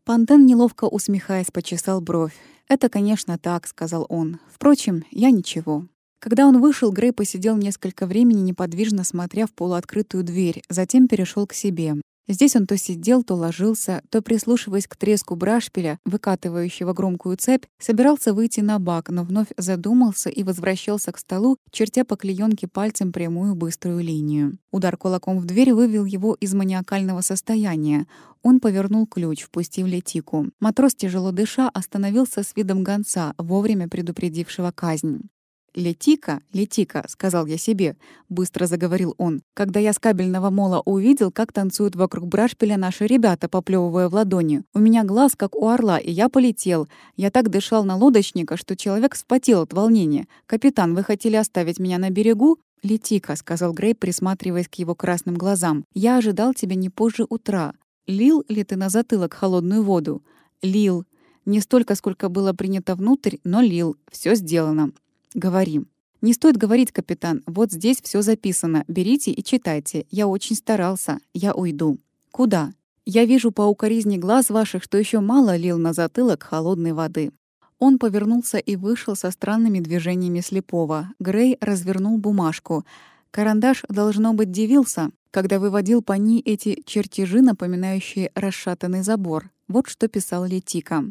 [0.03, 2.33] Пантен, неловко усмехаясь, почесал бровь.
[2.67, 4.39] «Это, конечно, так»,— сказал он.
[4.51, 5.85] «Впрочем, я ничего».
[6.19, 11.53] Когда он вышел, Грей посидел несколько времени неподвижно, смотря в полуоткрытую дверь, затем перешел к
[11.53, 11.95] себе.
[12.27, 18.33] Здесь он то сидел, то ложился, то, прислушиваясь к треску брашпиля, выкатывающего громкую цепь, собирался
[18.33, 23.55] выйти на бак, но вновь задумался и возвращался к столу, чертя по клеёнке пальцем прямую
[23.55, 24.57] быструю линию.
[24.71, 28.07] Удар кулаком в дверь вывел его из маниакального состояния.
[28.43, 30.47] Он повернул ключ, впустив Летику.
[30.59, 35.29] Матрос, тяжело дыша, остановился с видом гонца, вовремя предупредившего казнь.
[35.73, 37.95] «Летика, Летика»,— сказал я себе,—
[38.29, 43.47] быстро заговорил он, когда я с кабельного мола увидел, как танцуют вокруг брашпиля наши ребята,
[43.47, 44.63] поплевывая в ладони.
[44.73, 46.89] У меня глаз, как у орла, и я полетел.
[47.15, 50.27] Я так дышал на лодочника, что человек вспотел от волнения.
[50.45, 55.85] «Капитан, вы хотели оставить меня на берегу?» «Летика»,— сказал Грей, присматриваясь к его красным глазам.
[55.93, 57.73] «Я ожидал тебя не позже утра.
[58.07, 60.21] Лил ли ты на затылок холодную воду?»
[60.61, 61.05] «Лил.
[61.45, 63.95] Не столько, сколько было принято внутрь, но лил.
[64.11, 64.91] Все сделано.
[65.33, 65.81] Говори.
[66.21, 67.41] Не стоит говорить, капитан.
[67.47, 68.83] Вот здесь все записано.
[68.87, 70.05] Берите и читайте.
[70.11, 71.19] Я очень старался.
[71.33, 71.97] Я уйду.
[72.31, 72.73] Куда?
[73.05, 77.31] Я вижу по укоризне глаз ваших, что еще мало лил на затылок холодной воды.
[77.79, 81.09] Он повернулся и вышел со странными движениями слепого.
[81.19, 82.85] Грей развернул бумажку.
[83.31, 89.49] Карандаш, должно быть, дивился, когда выводил по ней эти чертежи, напоминающие расшатанный забор.
[89.67, 91.05] Вот что писал Летика.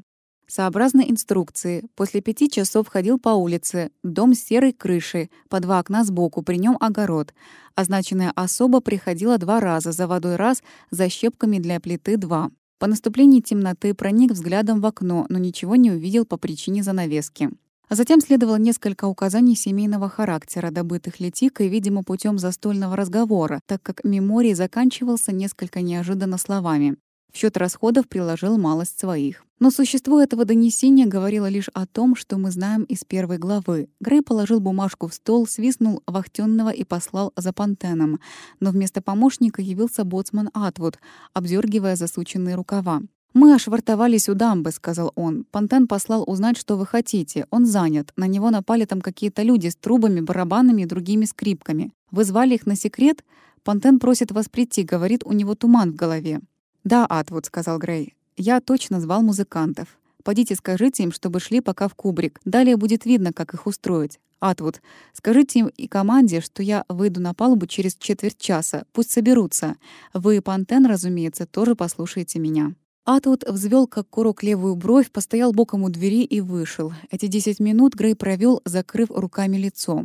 [0.51, 6.03] Сообразно инструкции, после пяти часов ходил по улице, дом с серой крышей, по два окна
[6.03, 7.33] сбоку, при нем огород.
[7.77, 12.51] Означенная особа приходила два раза, за водой раз, за щепками для плиты два.
[12.81, 17.51] По наступлении темноты проник взглядом в окно, но ничего не увидел по причине занавески.
[17.89, 24.03] А затем следовало несколько указаний семейного характера, добытых Летикой, видимо, путем застольного разговора, так как
[24.03, 26.97] меморий заканчивался несколько неожиданно словами.
[27.33, 29.45] В счет расходов приложил малость своих.
[29.61, 33.89] Но существо этого донесения говорило лишь о том, что мы знаем из первой главы.
[34.01, 38.21] Грей положил бумажку в стол, свистнул вахтенного и послал за Пантеном.
[38.59, 40.99] Но вместо помощника явился боцман Атвуд,
[41.35, 43.03] обдергивая засученные рукава.
[43.33, 45.45] «Мы ошвартовались у дамбы»,— сказал он.
[45.53, 47.47] «Пантен послал узнать, что вы хотите.
[47.51, 48.13] Он занят.
[48.17, 51.93] На него напали там какие-то люди с трубами, барабанами и другими скрипками.
[52.11, 53.25] Вы звали их на секрет?
[53.63, 56.41] Пантен просит вас прийти, говорит, у него туман в голове».
[56.85, 58.15] «Да, Атвуд»,— сказал Грей.
[58.37, 59.89] «Я точно звал музыкантов.
[60.25, 62.41] Пойдите скажите им, чтобы шли пока в кубрик.
[62.45, 64.19] Далее будет видно, как их устроить.
[64.41, 64.81] Атвуд,
[65.13, 68.85] скажите им и команде, что я выйду на палубу через четверть часа.
[68.93, 69.77] Пусть соберутся.
[70.15, 72.75] Вы, Пантен, разумеется, тоже послушайте меня».
[73.05, 76.93] Атвуд взвел как курок левую бровь, постоял боком у двери и вышел.
[77.11, 80.05] Эти десять минут Грей провел, закрыв руками лицо.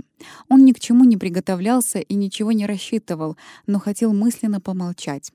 [0.49, 5.31] Он ни к чему не приготовлялся и ничего не рассчитывал, но хотел мысленно помолчать.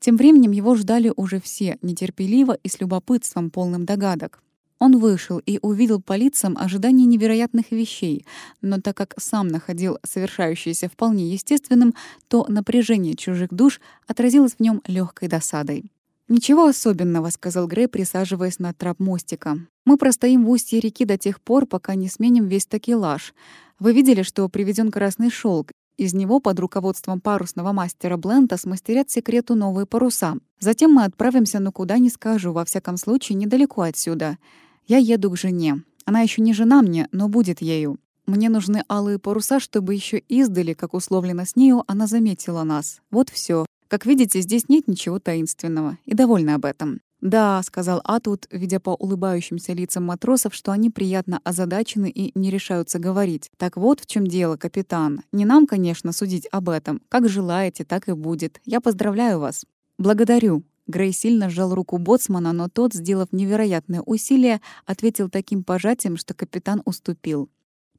[0.00, 4.40] Тем временем его ждали уже все, нетерпеливо и с любопытством, полным догадок.
[4.78, 8.26] Он вышел и увидел по лицам ожидание невероятных вещей,
[8.60, 11.94] но так как сам находил совершающееся вполне естественным,
[12.28, 15.90] то напряжение чужих душ отразилось в нем легкой досадой.
[16.28, 19.58] «Ничего особенного»,— сказал Грей, присаживаясь на трап мостика.
[19.84, 23.34] «Мы простоим в устье реки до тех пор, пока не сменим весь такелаж.
[23.78, 29.54] Вы видели, что приведен красный шелк, из него под руководством парусного мастера Блента смастерят секрету
[29.54, 30.36] новые паруса.
[30.58, 34.38] Затем мы отправимся, но куда не скажу, во всяком случае, недалеко отсюда.
[34.86, 35.82] Я еду к жене.
[36.04, 37.98] Она еще не жена мне, но будет ею.
[38.26, 43.00] Мне нужны алые паруса, чтобы еще издали, как условлено с нею, она заметила нас.
[43.10, 43.66] Вот все.
[43.88, 45.98] Как видите, здесь нет ничего таинственного.
[46.04, 47.00] И довольна об этом.
[47.24, 52.98] «Да»,— сказал Атут, видя по улыбающимся лицам матросов, что они приятно озадачены и не решаются
[52.98, 53.50] говорить.
[53.56, 55.22] «Так вот в чем дело, капитан.
[55.32, 57.00] Не нам, конечно, судить об этом.
[57.08, 58.60] Как желаете, так и будет.
[58.66, 59.64] Я поздравляю вас».
[59.96, 60.64] «Благодарю».
[60.86, 66.82] Грей сильно сжал руку боцмана, но тот, сделав невероятное усилие, ответил таким пожатием, что капитан
[66.84, 67.48] уступил.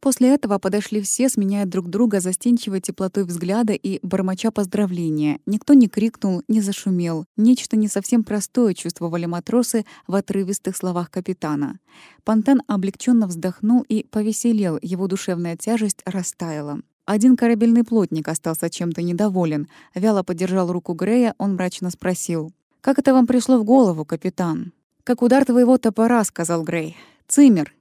[0.06, 5.40] После этого подошли все, сменяя друг друга застенчивой теплотой взгляда и бормоча поздравления.
[5.48, 7.26] Никто не крикнул, не зашумел.
[7.38, 11.80] Нечто не совсем простое чувствовали матросы в отрывистых словах капитана.
[12.24, 16.82] Пантен облегченно вздохнул и повеселел, его душевная тяжесть растаяла.
[17.06, 19.68] Один корабельный плотник остался чем-то недоволен.
[19.96, 22.54] Вяло подержал руку Грея, он мрачно спросил.
[22.82, 24.72] «Как это вам пришло в голову, капитан?»
[25.04, 26.96] «Как удар твоего топора»,— сказал Грей.
[27.28, 27.74] «Цимер,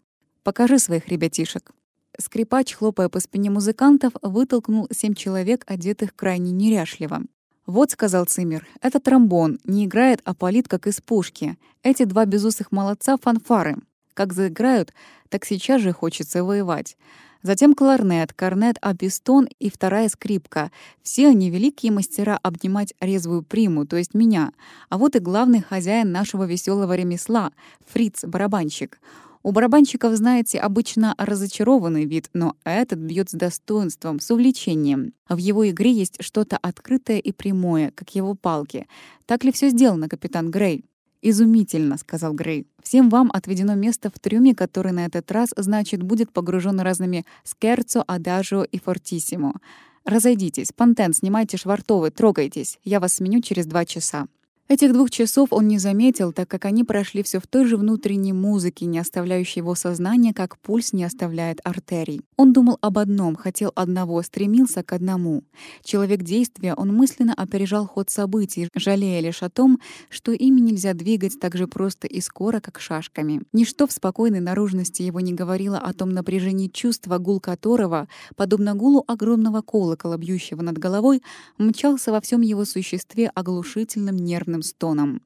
[0.43, 1.75] покажи своих ребятишек».
[2.19, 7.23] Скрипач, хлопая по спине музыкантов, вытолкнул семь человек, одетых крайне неряшливо.
[7.67, 11.57] «Вот»,— сказал Цимер,— «это тромбон, не играет, а палит, как из пушки.
[11.83, 13.77] Эти два безусых молодца— фанфары.
[14.13, 14.93] Как заиграют,
[15.29, 16.97] так сейчас же хочется воевать.
[17.43, 20.71] Затем кларнет, корнет, апистон и вторая скрипка.
[21.03, 24.53] Все они великие мастера обнимать резвую приму, то есть меня.
[24.89, 27.53] А вот и главный хозяин нашего веселого ремесла—
[27.93, 28.99] Фриц, барабанщик.
[29.47, 35.13] У барабанщиков, знаете, обычно разочарованный вид, но этот бьет с достоинством, с увлечением.
[35.29, 38.87] В его игре есть что-то открытое и прямое, как его палки.
[39.27, 40.87] Так ли все сделано, капитан Грей?
[41.21, 42.67] «Изумительно»,— сказал Грей.
[42.83, 48.03] «Всем вам отведено место в трюме, который на этот раз, значит, будет погружен разными скерцо,
[48.07, 49.61] адажио и фортиссимо.
[50.07, 50.73] Разойдитесь.
[50.73, 52.79] Пантен, снимайте швартовы, трогайтесь.
[52.83, 54.27] Я вас сменю через два часа».
[54.67, 58.33] Этих двух часов он не заметил, так как они прошли все в той же внутренней
[58.33, 62.23] музыке, не оставляющей его сознания, как пульс не оставляет артерий.
[62.39, 65.45] Он думал об одном, хотел одного, стремился к одному.
[65.83, 71.39] Человек действия, он мысленно опережал ход событий, жалея лишь о том, что ими нельзя двигать
[71.39, 73.43] так же просто и скоро, как шашками.
[73.53, 79.05] Ничто в спокойной наружности его не говорило о том напряжении чувства, гул которого, подобно гулу
[79.07, 81.23] огромного колокола, бьющего над головой,
[81.59, 85.21] мчался во всем его существе оглушительным нервным жалобным стоном.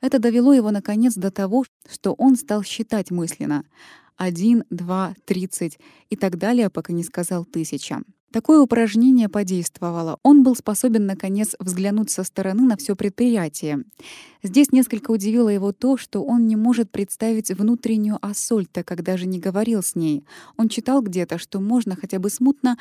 [0.00, 3.64] Это довело его, наконец, до того, что он стал считать мысленно.
[4.16, 5.78] Один, два, тридцать
[6.10, 8.02] и так далее, пока не сказал тысяча.
[8.32, 10.18] Такое упражнение подействовало.
[10.24, 13.84] Он был способен, наконец, взглянуть со стороны на все предприятие.
[14.42, 19.38] Здесь несколько удивило его то, что он не может представить внутреннюю Ассольта, когда же не
[19.38, 20.24] говорил с ней.
[20.56, 22.76] Он читал где-то, что можно хотя бы смутно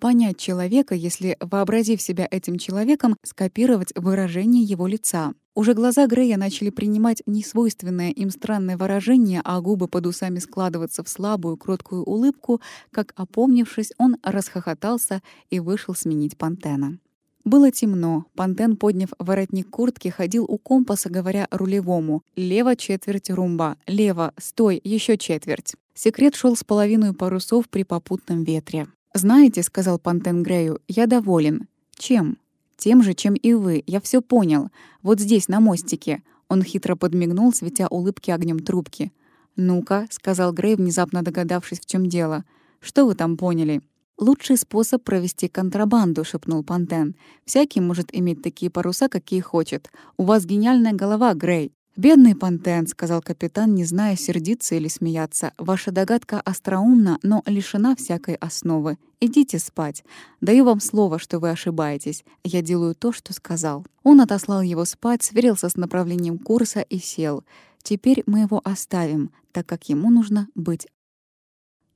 [0.00, 5.34] понять человека, если, вообразив себя этим человеком, скопировать выражение его лица.
[5.54, 11.08] Уже глаза Грея начали принимать несвойственное им странное выражение, а губы под усами складываться в
[11.08, 16.98] слабую, кроткую улыбку, как, опомнившись, он расхохотался и вышел сменить Пантена.
[17.44, 18.24] Было темно.
[18.34, 25.18] Пантен, подняв воротник куртки, ходил у компаса, говоря рулевому «Лево четверть румба, лево, стой, еще
[25.18, 25.74] четверть».
[25.94, 28.86] Секрет шел с половиной парусов при попутном ветре.
[29.14, 31.68] «Знаете,— сказал Пантен Грею,— я доволен.
[31.96, 32.36] Чем?
[32.76, 33.84] Тем же, чем и вы.
[33.86, 34.70] Я все понял.
[35.02, 36.22] Вот здесь, на мостике».
[36.48, 39.12] Он хитро подмигнул, светя улыбки огнем трубки.
[39.56, 42.44] «Ну-ка»,— сказал Грей, внезапно догадавшись, в чем дело.
[42.80, 43.82] «Что вы там поняли?»
[44.18, 47.14] «Лучший способ провести контрабанду»,— шепнул Пантен.
[47.44, 49.90] «Всякий может иметь такие паруса, какие хочет.
[50.16, 51.72] У вас гениальная голова, Грей.
[51.96, 55.52] «Бедный Пантен»,— сказал капитан, не зная, сердиться или смеяться.
[55.58, 58.98] «Ваша догадка остроумна, но лишена всякой основы.
[59.20, 60.04] Идите спать.
[60.40, 62.24] Даю вам слово, что вы ошибаетесь.
[62.42, 63.86] Я делаю то, что сказал».
[64.02, 67.44] Он отослал его спать, сверился с направлением курса и сел.
[67.82, 70.88] «Теперь мы его оставим, так как ему нужно быть».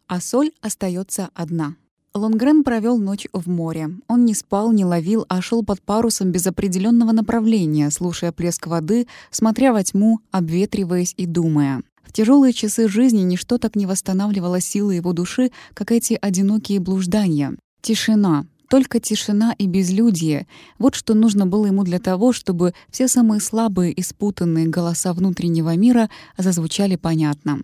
[0.07, 1.75] А соль остается одна.
[2.19, 3.91] Лонгрен провел ночь в море.
[4.09, 9.07] Он не спал, не ловил, а шел под парусом без определенного направления, слушая плеск воды,
[9.31, 11.83] смотря во тьму, обветриваясь и думая.
[12.03, 17.55] В тяжелые часы жизни ничто так не восстанавливало силы его души, как эти одинокие блуждания.
[17.81, 20.47] Тишина, только тишина и безлюдье—
[20.79, 25.75] вот что нужно было ему для того, чтобы все самые слабые и спутанные голоса внутреннего
[25.77, 27.61] мира зазвучали понятно.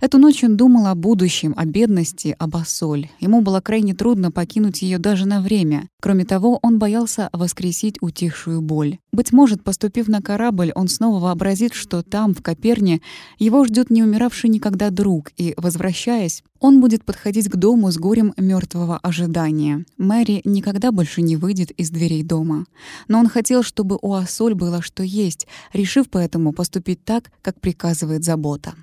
[0.00, 3.08] Эту ночь он думал о будущем, о бедности, об Ассоль.
[3.20, 5.88] Ему было крайне трудно покинуть ее даже на время.
[6.02, 8.98] Кроме того, он боялся воскресить утихшую боль.
[9.12, 13.00] Быть может, поступив на корабль, он снова вообразит, что там, в Коперне,
[13.38, 18.34] его ждет не умиравший никогда друг, и, возвращаясь, он будет подходить к дому с горем
[18.36, 19.86] мертвого ожидания.
[19.96, 22.66] Мэри никогда больше не выйдет из дверей дома.
[23.06, 28.24] Но он хотел, чтобы у Ассоль было что есть, решив поэтому поступить так, как приказывает
[28.24, 28.74] забота.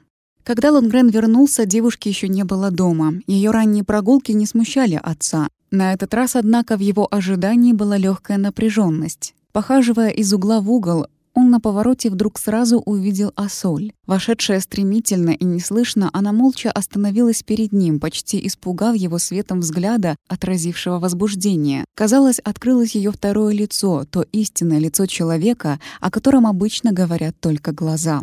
[0.44, 3.14] Когда Лонгрен вернулся, девушки еще не было дома.
[3.28, 5.48] Ее ранние прогулки не смущали отца.
[5.70, 9.36] На этот раз, однако, в его ожидании была легкая напряженность.
[9.52, 13.92] Похаживая из угла в угол, он на повороте вдруг сразу увидел Асоль.
[14.06, 21.00] Вошедшая стремительно и неслышно, она молча остановилась перед ним, почти испугав его светом взгляда, отразившего
[21.00, 21.86] возбуждение.
[21.96, 28.22] Казалось, открылось ее второе лицо, то истинное лицо человека, о котором обычно говорят только глаза.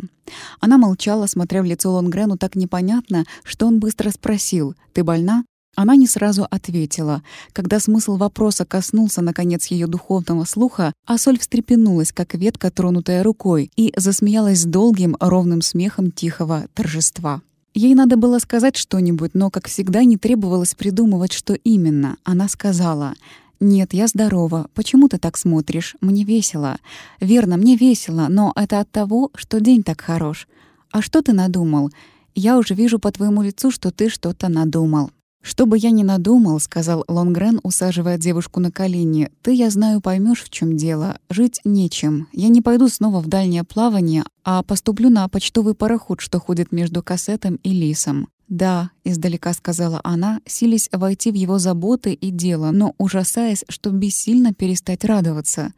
[0.59, 5.43] Она молчала, смотря в лицо Лонгрену так непонятно, что он быстро спросил «Ты больна?»
[5.79, 7.23] Она не сразу ответила.
[7.53, 13.93] Когда смысл вопроса коснулся, наконец, ее духовного слуха, Асоль встрепенулась, как ветка, тронутая рукой, и
[13.95, 17.41] засмеялась долгим, ровным смехом тихого торжества.
[17.73, 22.17] Ей надо было сказать что-нибудь, но, как всегда, не требовалось придумывать, что именно.
[22.25, 23.13] Она сказала
[23.61, 24.67] «Нет, я здорова.
[24.73, 25.95] Почему ты так смотришь?
[26.01, 26.75] Мне весело».
[27.21, 30.49] «Верно, мне весело, но это от того, что день так хорош».
[30.91, 31.89] «А что ты надумал?»
[32.35, 35.11] «Я уже вижу по твоему лицу, что ты что-то надумал».
[35.41, 40.43] «Что бы я ни надумал»,— сказал Лонгрен, усаживая девушку на колени, «ты, я знаю, поймешь,
[40.43, 41.19] в чем дело.
[41.29, 42.27] Жить нечем.
[42.33, 47.01] Я не пойду снова в дальнее плавание, а поступлю на почтовый пароход, что ходит между
[47.01, 48.27] кассетом и лисом».
[48.49, 54.53] «Да»,— издалека сказала она, силясь войти в его заботы и дело, но ужасаясь, что бессильно
[54.53, 55.73] перестать радоваться.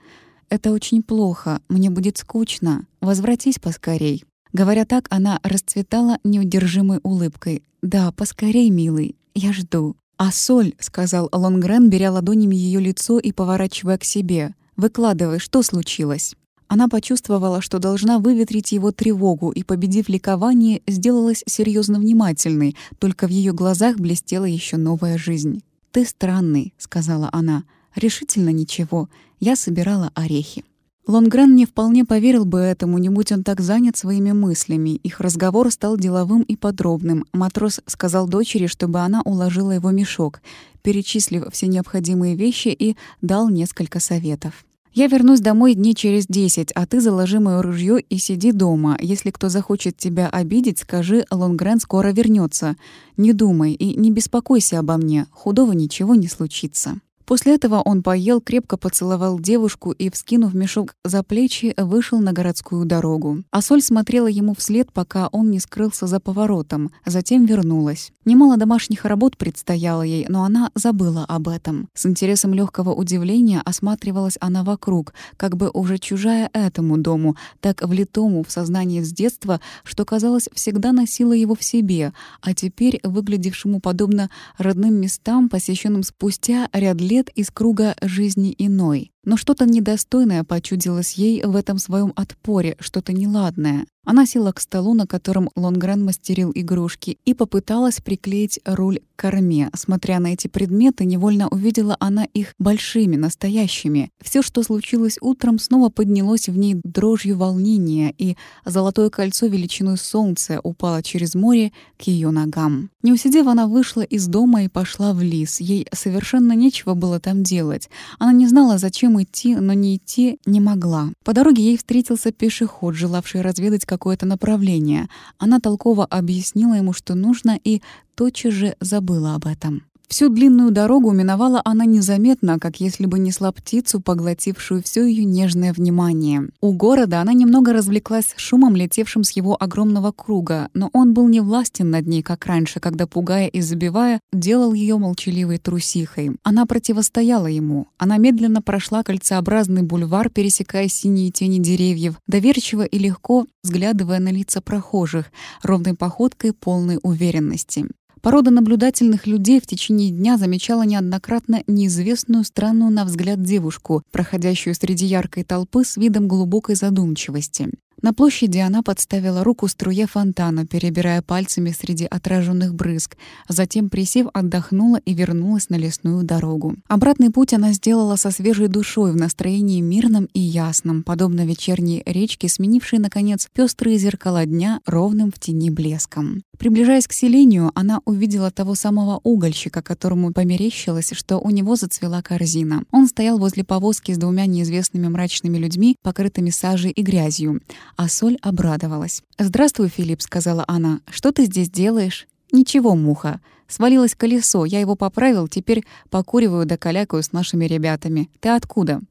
[0.49, 1.61] «Это очень плохо.
[1.69, 2.87] Мне будет скучно.
[2.99, 4.23] Возвратись поскорей».
[4.53, 7.63] Говоря так, она расцветала неудержимой улыбкой.
[7.81, 9.15] «Да, поскорей, милый.
[9.33, 9.95] «Я жду».
[10.17, 14.53] «А соль»,— сказал Лонгрен, беря ладонями ее лицо и поворачивая к себе.
[14.77, 16.35] «Выкладывай, что случилось?»
[16.67, 23.29] Она почувствовала, что должна выветрить его тревогу, и, победив ликование, сделалась серьезно внимательной, только в
[23.29, 25.63] ее глазах блестела еще новая жизнь.
[25.91, 27.63] «Ты странный»,— сказала она.
[27.95, 29.09] «Решительно ничего.
[29.41, 30.63] Я собирала орехи».
[31.07, 34.91] Лонгрен не вполне поверил бы этому, не будь он так занят своими мыслями.
[34.91, 37.25] Их разговор стал деловым и подробным.
[37.33, 40.41] Матрос сказал дочери, чтобы она уложила его мешок,
[40.83, 44.63] перечислив все необходимые вещи и дал несколько советов.
[44.93, 48.97] «Я вернусь домой дней через десять, а ты заложи моё ружье и сиди дома.
[48.99, 52.75] Если кто захочет тебя обидеть, скажи, Лонгрен скоро вернется.
[53.15, 56.99] Не думай и не беспокойся обо мне, худого ничего не случится».
[57.25, 62.85] После этого он поел, крепко поцеловал девушку и, вскинув мешок за плечи, вышел на городскую
[62.85, 63.43] дорогу.
[63.51, 68.11] А Соль смотрела ему вслед, пока он не скрылся за поворотом, затем вернулась.
[68.25, 71.87] Немало домашних работ предстояло ей, но она забыла об этом.
[71.93, 78.43] С интересом легкого удивления осматривалась она вокруг, как бы уже чужая этому дому, так влитому
[78.43, 84.29] в сознание с детства, что, казалось, всегда носила его в себе, а теперь выглядевшему подобно
[84.57, 89.10] родным местам, посещенным спустя ряд лет лет из круга жизни иной.
[89.23, 93.85] Но что-то недостойное почудилось ей в этом своем отпоре, что-то неладное.
[94.03, 99.69] Она села к столу, на котором Лонгрен мастерил игрушки, и попыталась приклеить руль к корме.
[99.75, 104.09] Смотря на эти предметы, невольно увидела она их большими, настоящими.
[104.19, 110.59] Все, что случилось утром, снова поднялось в ней дрожью волнения, и золотое кольцо величиной солнца
[110.63, 112.89] упало через море к ее ногам.
[113.03, 115.59] Не усидев, она вышла из дома и пошла в лес.
[115.59, 117.87] Ей совершенно нечего было там делать.
[118.17, 121.09] Она не знала, зачем Зачем идти, но не идти не могла.
[121.25, 125.09] По дороге ей встретился пешеход, желавший разведать какое-то направление.
[125.37, 127.81] Она толково объяснила ему, что нужно, и
[128.15, 129.83] тотчас же забыла об этом.
[130.11, 135.71] Всю длинную дорогу миновала она незаметно, как если бы несла птицу, поглотившую все ее нежное
[135.71, 136.49] внимание.
[136.59, 141.39] У города она немного развлеклась шумом, летевшим с его огромного круга, но он был не
[141.39, 146.35] властен над ней, как раньше, когда, пугая и забивая, делал ее молчаливой трусихой.
[146.43, 147.87] Она противостояла ему.
[147.97, 154.59] Она медленно прошла кольцеобразный бульвар, пересекая синие тени деревьев, доверчиво и легко взглядывая на лица
[154.59, 155.31] прохожих,
[155.63, 157.85] ровной походкой полной уверенности.
[158.21, 165.07] Порода наблюдательных людей в течение дня замечала неоднократно неизвестную странную на взгляд девушку, проходящую среди
[165.07, 167.69] яркой толпы с видом глубокой задумчивости.
[168.01, 173.15] На площади она подставила руку струе фонтана, перебирая пальцами среди отраженных брызг.
[173.47, 176.75] Затем, присев, отдохнула и вернулась на лесную дорогу.
[176.87, 182.49] Обратный путь она сделала со свежей душой, в настроении мирном и ясном, подобно вечерней речке,
[182.49, 186.41] сменившей, наконец, пестрые зеркала дня ровным в тени блеском.
[186.61, 192.83] Приближаясь к селению, она увидела того самого угольщика, которому померещилось, что у него зацвела корзина.
[192.91, 197.61] Он стоял возле повозки с двумя неизвестными мрачными людьми, покрытыми сажей и грязью
[197.97, 199.23] а Соль обрадовалась.
[199.39, 200.99] «Здравствуй, Филипп»,— сказала она.
[201.09, 203.41] «Что ты здесь делаешь?» «Ничего, муха.
[203.67, 208.29] Свалилось колесо, я его поправил, теперь покуриваю да калякаю с нашими ребятами.
[208.39, 209.01] Ты откуда?»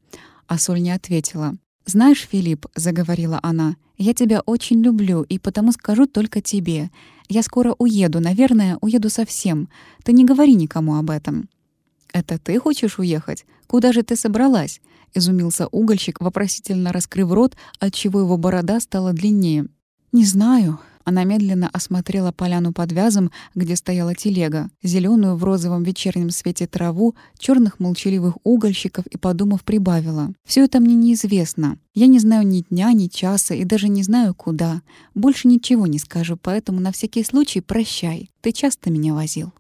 [0.46, 1.56] А Соль не ответила.
[1.84, 6.90] «Знаешь, Филипп»,— заговорила она,— «я тебя очень люблю, и потому скажу только тебе.
[7.30, 9.68] Я скоро уеду, наверное, уеду совсем.
[10.02, 11.48] Ты не говори никому об этом».
[12.12, 13.46] «Это ты хочешь уехать?
[13.68, 14.80] Куда же ты собралась?»—
[15.14, 19.66] изумился угольщик, вопросительно раскрыв рот, отчего его борода стала длиннее.
[20.10, 20.80] «Не знаю».
[21.04, 27.14] Она медленно осмотрела поляну под вязом, где стояла телега, зеленую в розовом вечернем свете траву,
[27.38, 30.32] черных молчаливых угольщиков и, подумав, прибавила.
[30.44, 31.78] Все это мне неизвестно.
[31.94, 34.82] Я не знаю ни дня, ни часа и даже не знаю, куда.
[35.14, 38.30] Больше ничего не скажу, поэтому на всякий случай прощай.
[38.40, 39.52] Ты часто меня возил».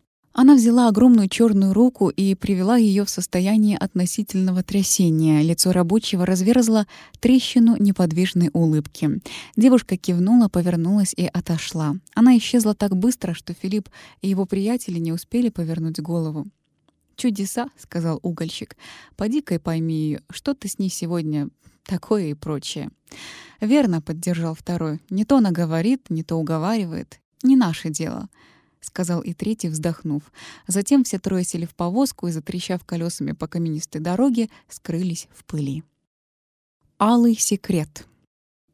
[0.42, 5.42] Она взяла огромную черную руку и привела ее в состояние относительного трясения.
[5.42, 6.86] Лицо рабочего разверзло
[7.18, 9.20] трещину неподвижной улыбки.
[9.58, 11.96] Девушка кивнула, повернулась и отошла.
[12.14, 13.90] Она исчезла так быстро, что Филипп
[14.22, 16.46] и его приятели не успели повернуть голову.
[17.16, 18.78] «Чудеса»,— сказал угольщик.
[19.16, 21.50] «Поди-ка и пойми, что ты с ней сегодня
[21.84, 22.88] такое и прочее».
[23.60, 25.00] «Верно»,— поддержал второй.
[25.10, 27.20] «Не то она говорит, не то уговаривает.
[27.42, 28.30] Не наше дело».—
[28.80, 30.22] сказал и третий, вздохнув.
[30.66, 35.84] Затем все трое сели в повозку и, затрещав колесами по каменистой дороге, скрылись в пыли.
[36.98, 38.06] Алый секрет.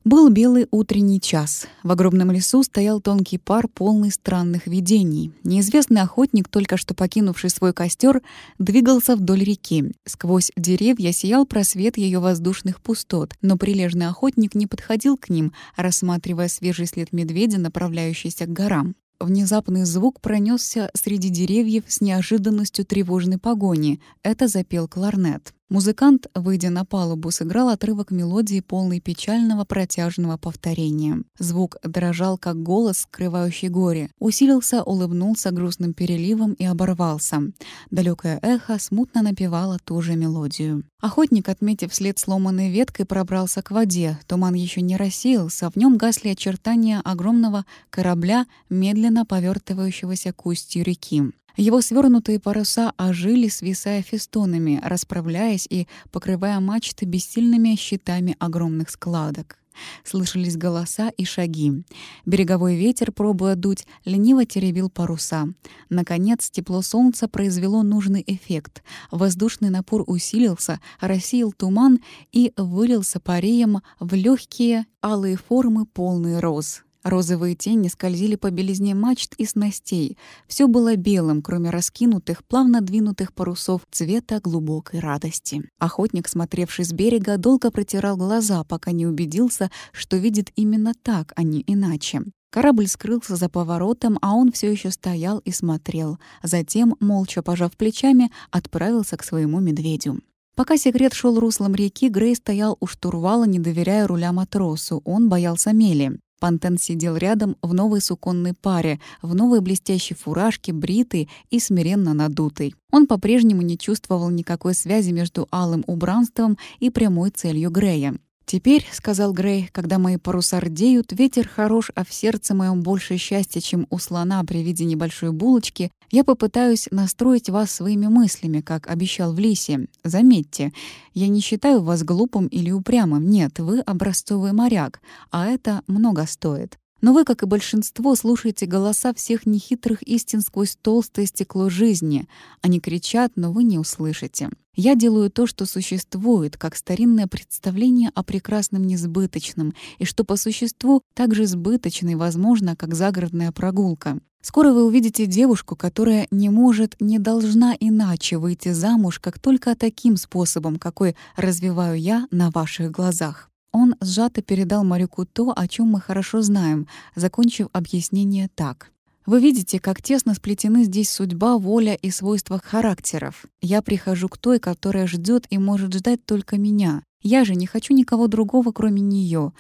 [0.07, 1.67] Был белый утренний час.
[1.83, 5.33] В огромном лесу стоял тонкий пар, полный странных видений.
[5.43, 8.23] Неизвестный охотник, только что покинувший свой костер,
[8.61, 9.93] двигался вдоль реки.
[10.05, 16.47] Сквозь деревья сиял просвет ее воздушных пустот, но прилежный охотник не подходил к ним, рассматривая
[16.47, 18.95] свежий след медведя, направляющийся к горам.
[19.19, 24.01] Внезапный звук пронесся среди деревьев с неожиданностью тревожной погони.
[24.23, 25.55] Это запел кларнет.
[25.69, 31.25] Музыкант, выйдя на палубу, сыграл отрывок мелодии, полный печального протяжного повторения.
[31.41, 34.11] Звук дрожал, как голос, скрывающий горе.
[34.21, 37.43] Усилился, улыбнулся грустным переливом и оборвался.
[37.91, 40.85] Далекое эхо смутно напевало ту же мелодию.
[41.01, 44.21] Охотник, отметив след сломанной веткой, пробрался к воде.
[44.29, 51.25] Туман еще не рассеялся, в нем гасли очертания огромного корабля, медленно повертывающегося к устью реки.
[51.57, 59.59] Его свернутые паруса ожили, свисая фестонами, расправляясь и покрывая мачты бессильными щитами огромных складок.
[60.05, 61.85] Слышались голоса и шаги.
[62.25, 65.49] Береговой ветер, пробуя дуть, лениво теребил паруса.
[65.89, 68.83] Наконец, тепло солнца произвело нужный эффект.
[69.11, 72.01] Воздушный напор усилился, рассеял туман
[72.33, 76.86] и вылился пареем в легкие алые формы, полные роз.
[77.07, 80.19] Розовые тени скользили по белизне мачт и снастей.
[80.49, 85.63] Все было белым, кроме раскинутых, плавно двинутых парусов цвета глубокой радости.
[85.79, 91.45] Охотник, смотревший с берега, долго протирал глаза, пока не убедился, что видит именно так, а
[91.45, 92.23] не иначе.
[92.51, 96.19] Корабль скрылся за поворотом, а он все еще стоял и смотрел.
[96.43, 100.19] Затем, молча пожав плечами, отправился к своему медведю.
[100.57, 105.03] Пока секрет шел руслом реки, Грей стоял у штурвала, не доверяя руля матросу.
[105.05, 106.19] Он боялся мели.
[106.39, 112.75] Пантен сидел рядом в новой суконной паре, в новой блестящей фуражке, бритый и смиренно надутый.
[112.93, 118.17] Он по-прежнему не чувствовал никакой связи между алым убранством и прямой целью Грея.
[118.47, 123.61] «Теперь,— сказал Грей,— когда мои паруса рдеют, ветер хорош, а в сердце моем больше счастья,
[123.61, 129.33] чем у слона при виде небольшой булочки, я попытаюсь настроить вас своими мыслями, как обещал
[129.33, 129.89] в Лисе.
[130.05, 130.73] Заметьте,
[131.13, 133.29] я не считаю вас глупым или упрямым.
[133.29, 135.01] Нет, вы образцовый моряк,
[135.33, 136.79] а это много стоит.
[137.01, 142.29] Но вы, как и большинство, слушаете голоса всех нехитрых истин сквозь толстое стекло жизни.
[142.63, 144.51] Они кричат, но вы не услышите.
[144.77, 151.03] Я делаю то, что существует, как старинное представление о прекрасном несбыточном, и что по существу
[151.15, 154.19] так же сбыточно и возможно, как загородная прогулка.
[154.43, 160.19] Скоро вы увидите девушку, которая не может, не должна иначе выйти замуж, как только таким
[160.19, 163.51] способом, какой развиваю я на ваших глазах.
[163.73, 168.93] Он сжато передал моряку то, о чем мы хорошо знаем, закончив объяснение так.
[169.27, 173.45] Вы видите, как тесно сплетены здесь судьба, воля и свойства характеров.
[173.61, 177.03] Я прихожу к той, которая ждет и может ждать только меня.
[177.23, 179.53] Я же не хочу никого другого, кроме нее.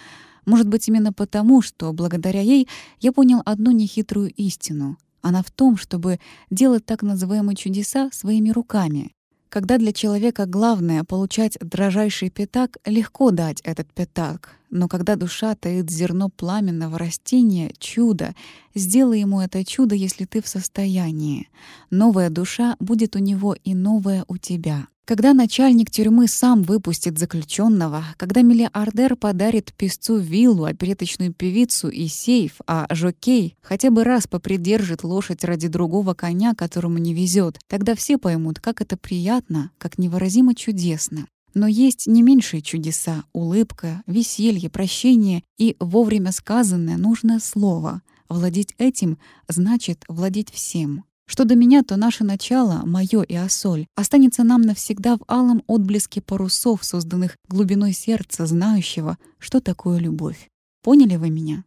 [0.44, 2.68] Может быть, именно потому, что благодаря ей
[3.00, 4.98] я понял одну нехитрую истину.
[5.20, 9.15] Она в том, чтобы делать так называемые чудеса своими руками.
[9.48, 14.56] Когда для человека главное— получать дрожайший пятак, легко дать этот пятак.
[14.70, 18.34] Но когда душа таит зерно пламенного растения, чудо,
[18.74, 21.48] сделай ему это чудо, если ты в состоянии.
[21.90, 24.88] Новая душа будет у него и новая у тебя.
[25.06, 32.54] Когда начальник тюрьмы сам выпустит заключенного, когда миллиардер подарит песцу виллу, опереточную певицу и сейф,
[32.66, 38.18] а жокей хотя бы раз попридержит лошадь ради другого коня, которому не везет, тогда все
[38.18, 41.28] поймут, как это приятно, как невыразимо чудесно.
[41.54, 48.02] Но есть не меньшие чудеса— улыбка, веселье, прощение и вовремя сказанное нужное слово.
[48.28, 51.04] Владеть этим значит владеть всем.
[51.26, 56.20] Что до меня, то наше начало, мое и Ассоль, останется нам навсегда в алом отблеске
[56.20, 60.48] парусов, созданных глубиной сердца, знающего, что такое любовь.
[60.82, 61.64] Поняли вы меня?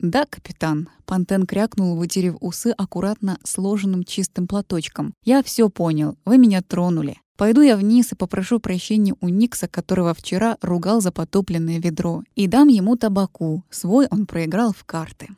[0.00, 5.12] «Да, капитан»,— Пантен крякнул, вытерев усы аккуратно сложенным чистым платочком.
[5.24, 6.16] «Я все понял.
[6.24, 7.18] Вы меня тронули.
[7.36, 12.46] Пойду я вниз и попрошу прощения у Никса, которого вчера ругал за потопленное ведро, и
[12.46, 13.64] дам ему табаку.
[13.68, 15.28] Свой он проиграл в карты».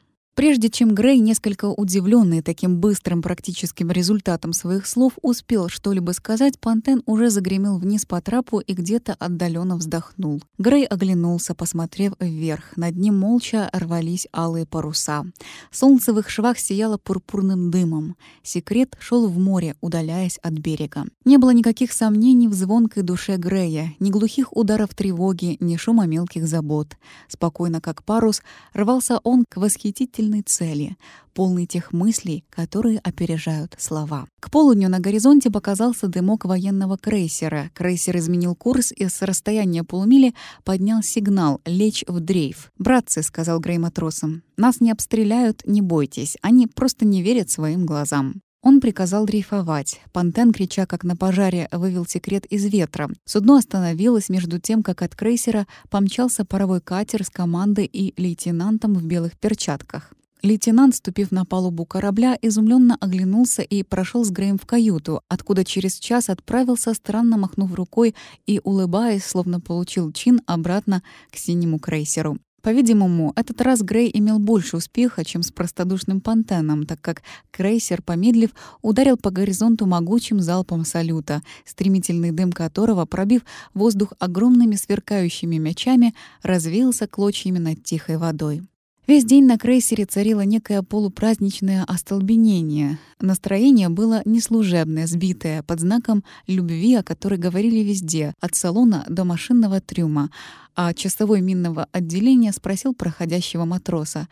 [0.42, 7.00] Прежде чем Грей, несколько удивленный таким быстрым практическим результатом своих слов, успел что-либо сказать, Пантен
[7.06, 10.42] уже загремел вниз по трапу и где-то отдаленно вздохнул.
[10.58, 12.76] Грей оглянулся, посмотрев вверх.
[12.76, 15.24] Над ним молча рвались алые паруса.
[15.70, 18.16] Солнце в их швах сияло пурпурным дымом.
[18.42, 21.04] Секрет шел в море, удаляясь от берега.
[21.24, 26.48] Не было никаких сомнений в звонкой душе Грея, ни глухих ударов тревоги, ни шума мелких
[26.48, 26.96] забот.
[27.28, 28.42] Спокойно, как парус,
[28.74, 30.96] рвался он к восхитительному решительной цели,
[31.34, 34.26] полный тех мыслей, которые опережают слова.
[34.40, 37.70] К полудню на горизонте показался дымок военного крейсера.
[37.74, 42.70] Крейсер изменил курс и с расстояния полумили поднял сигнал «Лечь в дрейф».
[42.78, 48.42] «Братцы»,— сказал Грей матросам,— «нас не обстреляют, не бойтесь, они просто не верят своим глазам».
[48.64, 50.00] Он приказал дрейфовать.
[50.12, 53.10] Пантен, крича как на пожаре, вывел секрет из ветра.
[53.24, 59.04] Судно остановилось между тем, как от крейсера помчался паровой катер с командой и лейтенантом в
[59.04, 60.12] белых перчатках.
[60.42, 66.00] Лейтенант, ступив на палубу корабля, изумленно оглянулся и прошел с Греем в каюту, откуда через
[66.00, 72.38] час отправился, странно махнув рукой и, улыбаясь, словно получил чин, обратно к синему крейсеру.
[72.60, 77.22] По-видимому, этот раз Грей имел больше успеха, чем с простодушным Пантеном, так как
[77.52, 78.50] крейсер, помедлив,
[78.82, 83.42] ударил по горизонту могучим залпом салюта, стремительный дым которого, пробив
[83.74, 88.62] воздух огромными сверкающими мячами, развеялся клочьями над тихой водой.
[89.08, 93.00] Весь день на крейсере царило некое полупраздничное остолбенение.
[93.20, 99.80] Настроение было неслужебное, сбитое, под знаком любви, о которой говорили везде, от салона до машинного
[99.80, 100.30] трюма.
[100.76, 104.28] А часовой минного отделения спросил проходящего матроса.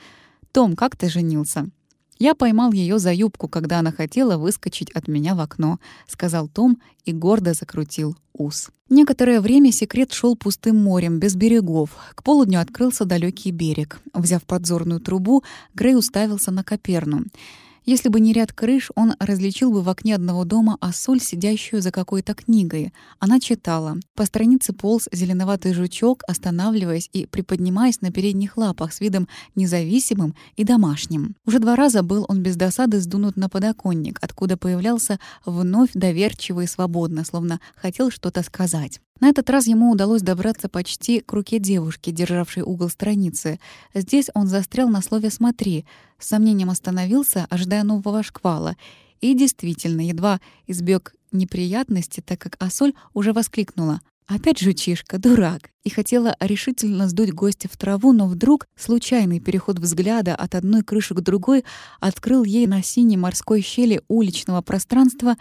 [0.52, 1.68] «Том, как ты женился?»
[2.20, 6.78] Я поймал ее за юбку, когда она хотела выскочить от меня в окно, сказал Том
[7.06, 8.68] и гордо закрутил ус.
[8.90, 11.92] Некоторое время секрет шел пустым морем, без берегов.
[12.14, 14.02] К полудню открылся далекий берег.
[14.12, 17.24] Взяв подзорную трубу, Грей уставился на Коперну.
[17.84, 21.90] Если бы не ряд крыш, он различил бы в окне одного дома Ассоль, сидящую за
[21.90, 22.92] какой-то книгой.
[23.18, 23.96] Она читала.
[24.14, 30.64] По странице полз зеленоватый жучок, останавливаясь и приподнимаясь на передних лапах с видом независимым и
[30.64, 31.36] домашним.
[31.46, 36.66] Уже два раза был он без досады сдунут на подоконник, откуда появлялся вновь доверчиво и
[36.66, 39.00] свободно, словно хотел что-то сказать.
[39.20, 43.60] На этот раз ему удалось добраться почти к руке девушки, державшей угол страницы.
[43.94, 45.84] Здесь он застрял на слове «смотри»,
[46.18, 48.76] с сомнением остановился, ожидая нового шквала.
[49.20, 54.00] И действительно, едва избег неприятности, так как Асоль уже воскликнула.
[54.26, 55.70] Опять жучишка, дурак.
[55.82, 61.14] И хотела решительно сдуть гостя в траву, но вдруг случайный переход взгляда от одной крыши
[61.14, 61.64] к другой
[61.98, 65.36] открыл ей на синей морской щели уличного пространства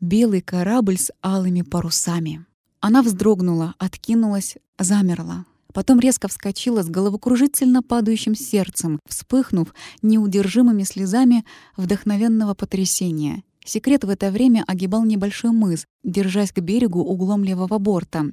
[0.00, 2.44] белый корабль с алыми парусами.
[2.86, 5.46] Она вздрогнула, откинулась, замерла.
[5.72, 11.46] Потом резко вскочила с головокружительно падающим сердцем, вспыхнув неудержимыми слезами
[11.78, 13.42] вдохновенного потрясения.
[13.66, 18.26] Секрет в это время огибал небольшой мыс, держась к берегу углом левого борта.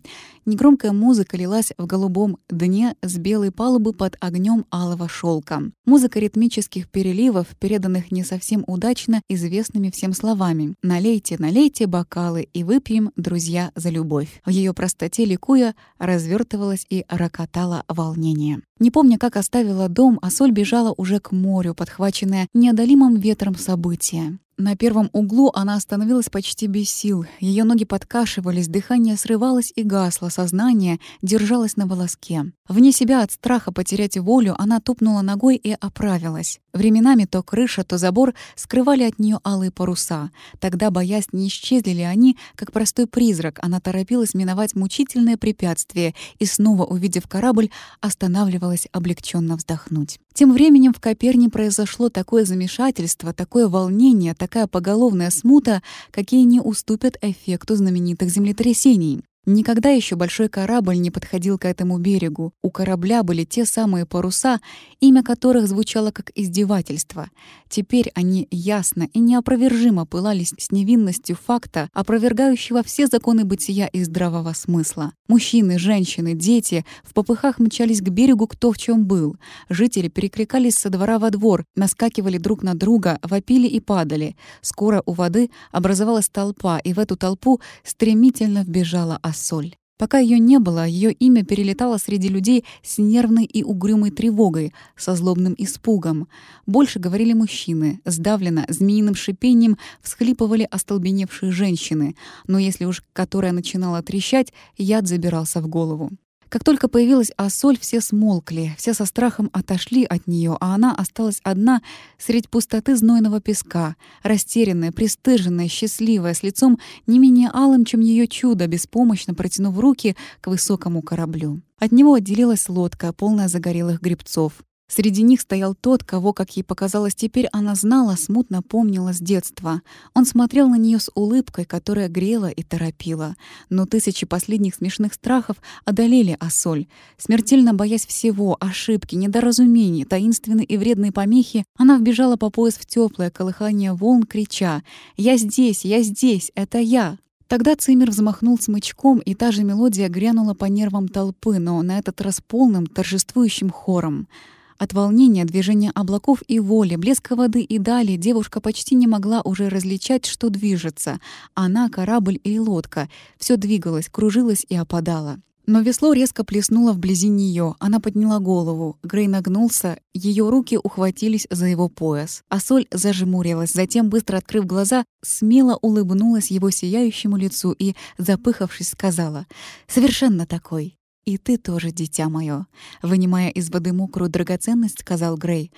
[0.45, 5.63] Негромкая музыка лилась в голубом дне с белой палубы под огнем алого шелка.
[5.85, 10.75] Музыка ритмических переливов, переданных не совсем удачно известными всем словами.
[10.83, 14.41] «Налейте, налейте бокалы и выпьем, друзья, за любовь».
[14.45, 18.61] В ее простоте ликуя развертывалась и рокотало волнение.
[18.79, 24.37] Не помня, как оставила дом, а соль бежала уже к морю, подхваченная неодолимым ветром события.
[24.61, 27.25] На первом углу она остановилась почти без сил.
[27.39, 32.51] Ее ноги подкашивались, дыхание срывалось и гасло, сознание держалось на волоске.
[32.69, 36.59] Вне себя от страха потерять волю она тупнула ногой и оправилась.
[36.73, 40.29] Временами то крыша, то забор скрывали от нее алые паруса.
[40.59, 46.45] Тогда, боясь, не исчезли ли они, как простой призрак, она торопилась миновать мучительное препятствие и,
[46.45, 50.19] снова увидев корабль, останавливалась облегченно вздохнуть.
[50.33, 55.81] Тем временем в Коперне произошло такое замешательство, такое волнение, такая поголовная смута,
[56.11, 59.21] какие не уступят эффекту знаменитых землетрясений.
[59.47, 62.53] Никогда еще большой корабль не подходил к этому берегу.
[62.61, 64.59] У корабля были те самые паруса,
[64.99, 67.27] имя которых звучало как издевательство.
[67.67, 74.53] Теперь они ясно и неопровержимо пылались с невинностью факта, опровергающего все законы бытия и здравого
[74.53, 75.13] смысла.
[75.27, 79.37] Мужчины, женщины, дети в попыхах мчались к берегу кто в чем был.
[79.69, 84.35] Жители перекликались со двора во двор, наскакивали друг на друга, вопили и падали.
[84.61, 89.75] Скоро у воды образовалась толпа, и в эту толпу стремительно вбежала Ассоль.
[89.97, 95.15] Пока ее не было, ее имя перелетало среди людей с нервной и угрюмой тревогой, со
[95.15, 96.27] злобным испугом.
[96.65, 102.15] Больше говорили мужчины, сдавленно, змеиным шипением всхлипывали остолбеневшие женщины,
[102.47, 106.09] но если уж которая начинала трещать, яд забирался в голову.
[106.51, 111.39] Как только появилась Ассоль, все смолкли, все со страхом отошли от нее, а она осталась
[111.43, 111.81] одна
[112.17, 116.77] средь пустоты знойного песка, растерянная, пристыженная, счастливая, с лицом
[117.07, 121.61] не менее алым, чем ее чудо, беспомощно протянув руки к высокому кораблю.
[121.79, 124.61] От него отделилась лодка, полная загорелых грибцов.
[124.93, 129.81] Среди них стоял тот, кого, как ей показалось теперь, она знала, смутно помнила с детства.
[130.13, 133.37] Он смотрел на нее с улыбкой, которая грела и торопила.
[133.69, 136.87] Но тысячи последних смешных страхов одолели Ассоль.
[137.17, 143.29] Смертельно боясь всего, ошибки, недоразумений, таинственной и вредной помехи, она вбежала по пояс в теплое
[143.29, 144.83] колыхание волн, крича
[145.15, 145.85] «Я здесь!
[145.85, 146.51] Я здесь!
[146.53, 147.17] Это я!»
[147.47, 152.19] Тогда Цимер взмахнул смычком, и та же мелодия грянула по нервам толпы, но на этот
[152.19, 154.27] раз полным, торжествующим хором—
[154.81, 159.69] от волнения, движения облаков и воли, блеска воды и дали девушка почти не могла уже
[159.69, 161.19] различать, что движется.
[161.53, 163.07] Она, корабль или лодка.
[163.37, 165.37] Все двигалось, кружилось и опадало.
[165.67, 167.75] Но весло резко плеснуло вблизи нее.
[167.77, 168.97] Она подняла голову.
[169.03, 172.41] Грей нагнулся, ее руки ухватились за его пояс.
[172.49, 179.45] А соль зажмурилась, затем, быстро открыв глаза, смело улыбнулась его сияющему лицу и, запыхавшись, сказала
[179.87, 180.97] «Совершенно такой».
[181.25, 182.65] «И ты тоже, дитя мое»,—
[183.03, 185.71] вынимая из воды мокрую драгоценность, сказал Грей.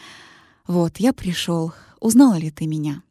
[0.67, 1.73] «Вот, я пришел.
[1.99, 3.03] Узнала ли ты меня?»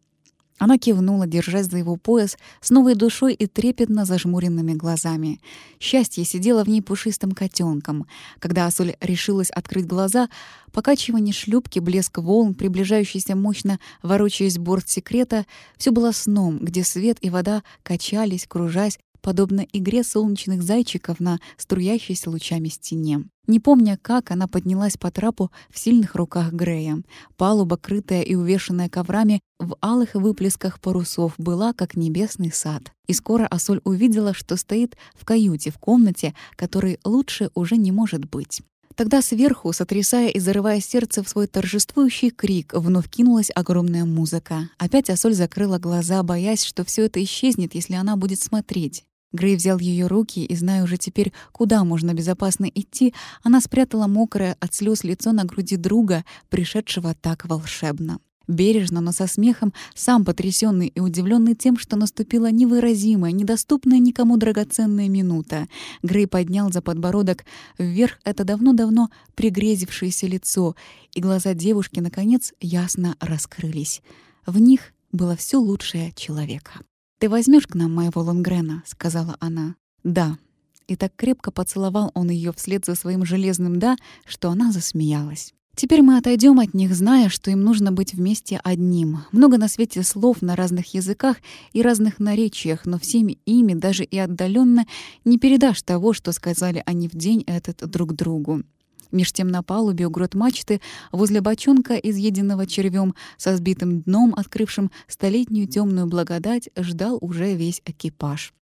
[0.59, 5.41] Она кивнула, держась за его пояс, с новой душой и трепетно зажмуренными глазами.
[5.81, 8.07] Счастье сидело в ней пушистым котенком.
[8.39, 10.29] Когда Асоль решилась открыть глаза,
[10.73, 17.29] покачивание шлюпки, блеск волн, приближающийся мощно ворочаясь борт секрета, все было сном, где свет и
[17.29, 23.25] вода качались, кружась, подобно игре солнечных зайчиков на струящейся лучами стене.
[23.47, 27.03] Не помня, как она поднялась по трапу в сильных руках Грея.
[27.37, 32.93] Палуба, крытая и увешанная коврами, в алых выплесках парусов, была как небесный сад.
[33.07, 38.29] И скоро Асоль увидела, что стоит в каюте, в комнате, которой лучше уже не может
[38.29, 38.63] быть.
[38.95, 44.69] Тогда сверху, сотрясая и зарывая сердце в свой торжествующий крик, вновь кинулась огромная музыка.
[44.79, 49.05] Опять Асоль закрыла глаза, боясь, что все это исчезнет, если она будет смотреть.
[49.33, 54.57] Грей взял ее руки, и, зная уже теперь, куда можно безопасно идти, она спрятала мокрое
[54.61, 58.19] от слез лицо на груди друга, пришедшего так волшебно.
[58.49, 65.09] Бережно, но со смехом, сам потрясенный и удивленный тем, что наступила невыразимая, недоступная никому драгоценная
[65.09, 65.69] минута.
[66.03, 67.45] Грей поднял за подбородок
[67.79, 70.75] вверх это давно-давно пригрезившееся лицо,
[71.15, 74.03] и глаза девушки, наконец, ясно раскрылись.
[74.45, 76.81] В них было все лучшее человека.
[77.23, 79.77] «Ты возьмешь к нам моего Лонгрена?»— сказала она.
[80.03, 80.39] «Да».
[80.89, 83.97] И так крепко поцеловал он ее вслед за своим железным «да»,
[84.27, 85.55] что она засмеялась.
[85.77, 89.21] Теперь мы отойдем от них, зная, что им нужно быть вместе одним.
[89.31, 91.37] Много на свете слов на разных языках
[91.73, 94.85] и разных наречиях, но всеми ими, даже и отдаленно,
[95.25, 98.65] не передашь того, что сказали они в день этот друг другу.
[99.13, 100.81] Меж тем на палубе у грот мачты,
[101.13, 108.53] возле бочонка, изъеденного червем, со сбитым дном, открывшим столетнюю темную благодать, ждал уже весь экипаж.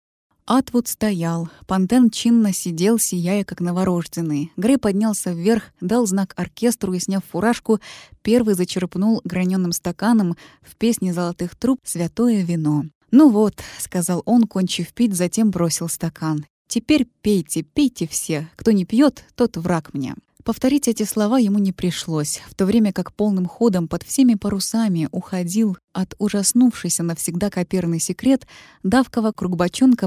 [0.47, 4.51] Атвуд стоял, Пантен чинно сидел, сияя, как новорожденный.
[4.57, 7.79] Грей поднялся вверх, дал знак оркестру и, сняв фуражку,
[8.23, 12.87] первый зачерпнул граненым стаканом в песне золотых труб «Святое вино».
[13.13, 16.45] «Ну вот»,— сказал он, кончив пить, затем бросил стакан.
[16.67, 18.49] «Теперь пейте, пейте все.
[18.57, 20.17] Кто не пьет, тот враг мне».
[20.45, 25.09] Повторить эти слова ему не пришлось, в то время как полным ходом под всеми парусами
[25.13, 28.47] уходил от ужаснувшийся навсегда коперный секрет,
[28.83, 29.57] давка вокруг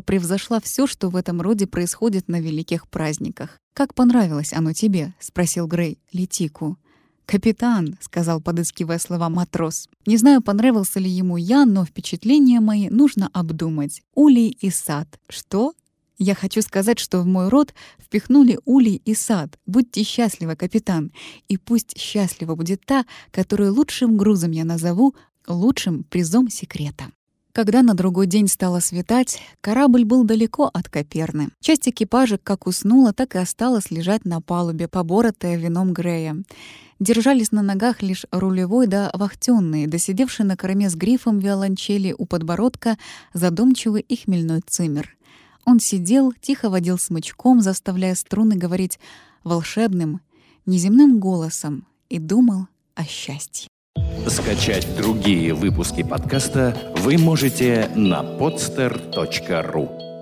[0.06, 3.60] превзошла все, что в этом роде происходит на великих праздниках.
[3.74, 6.78] «Как понравилось оно тебе?»— спросил Грей Летику.
[7.26, 9.88] «Капитан»,— сказал, подыскивая слова матрос.
[10.06, 14.02] «Не знаю, понравился ли ему я, но впечатления мои нужно обдумать.
[14.14, 15.08] Улей и сад.
[15.30, 15.74] Что?
[16.26, 19.60] Я хочу сказать, что в мой род впихнули улей и сад.
[19.66, 21.12] Будьте счастливы, капитан.
[21.50, 25.16] И пусть счастлива будет та, которую лучшим грузом я назову,
[25.50, 27.12] лучшим призом секрета.
[27.52, 31.50] Когда на другой день стало светать, корабль был далеко от Коперны.
[31.60, 36.38] Часть экипажа как уснула, так и осталась лежать на палубе, поборотая вином Грея.
[37.02, 42.98] Держались на ногах лишь рулевой да вахтенные, досидевший на корме с грифом виолончели у подбородка,
[43.34, 45.18] задумчивый и хмельной цимер.
[45.66, 49.00] Он сидел, тихо водил смычком, заставляя струны говорить
[49.44, 50.22] волшебным,
[50.66, 53.68] неземным голосом и думал о счастье.
[54.28, 60.13] Скачать другие выпуски подкаста вы можете на podster.ru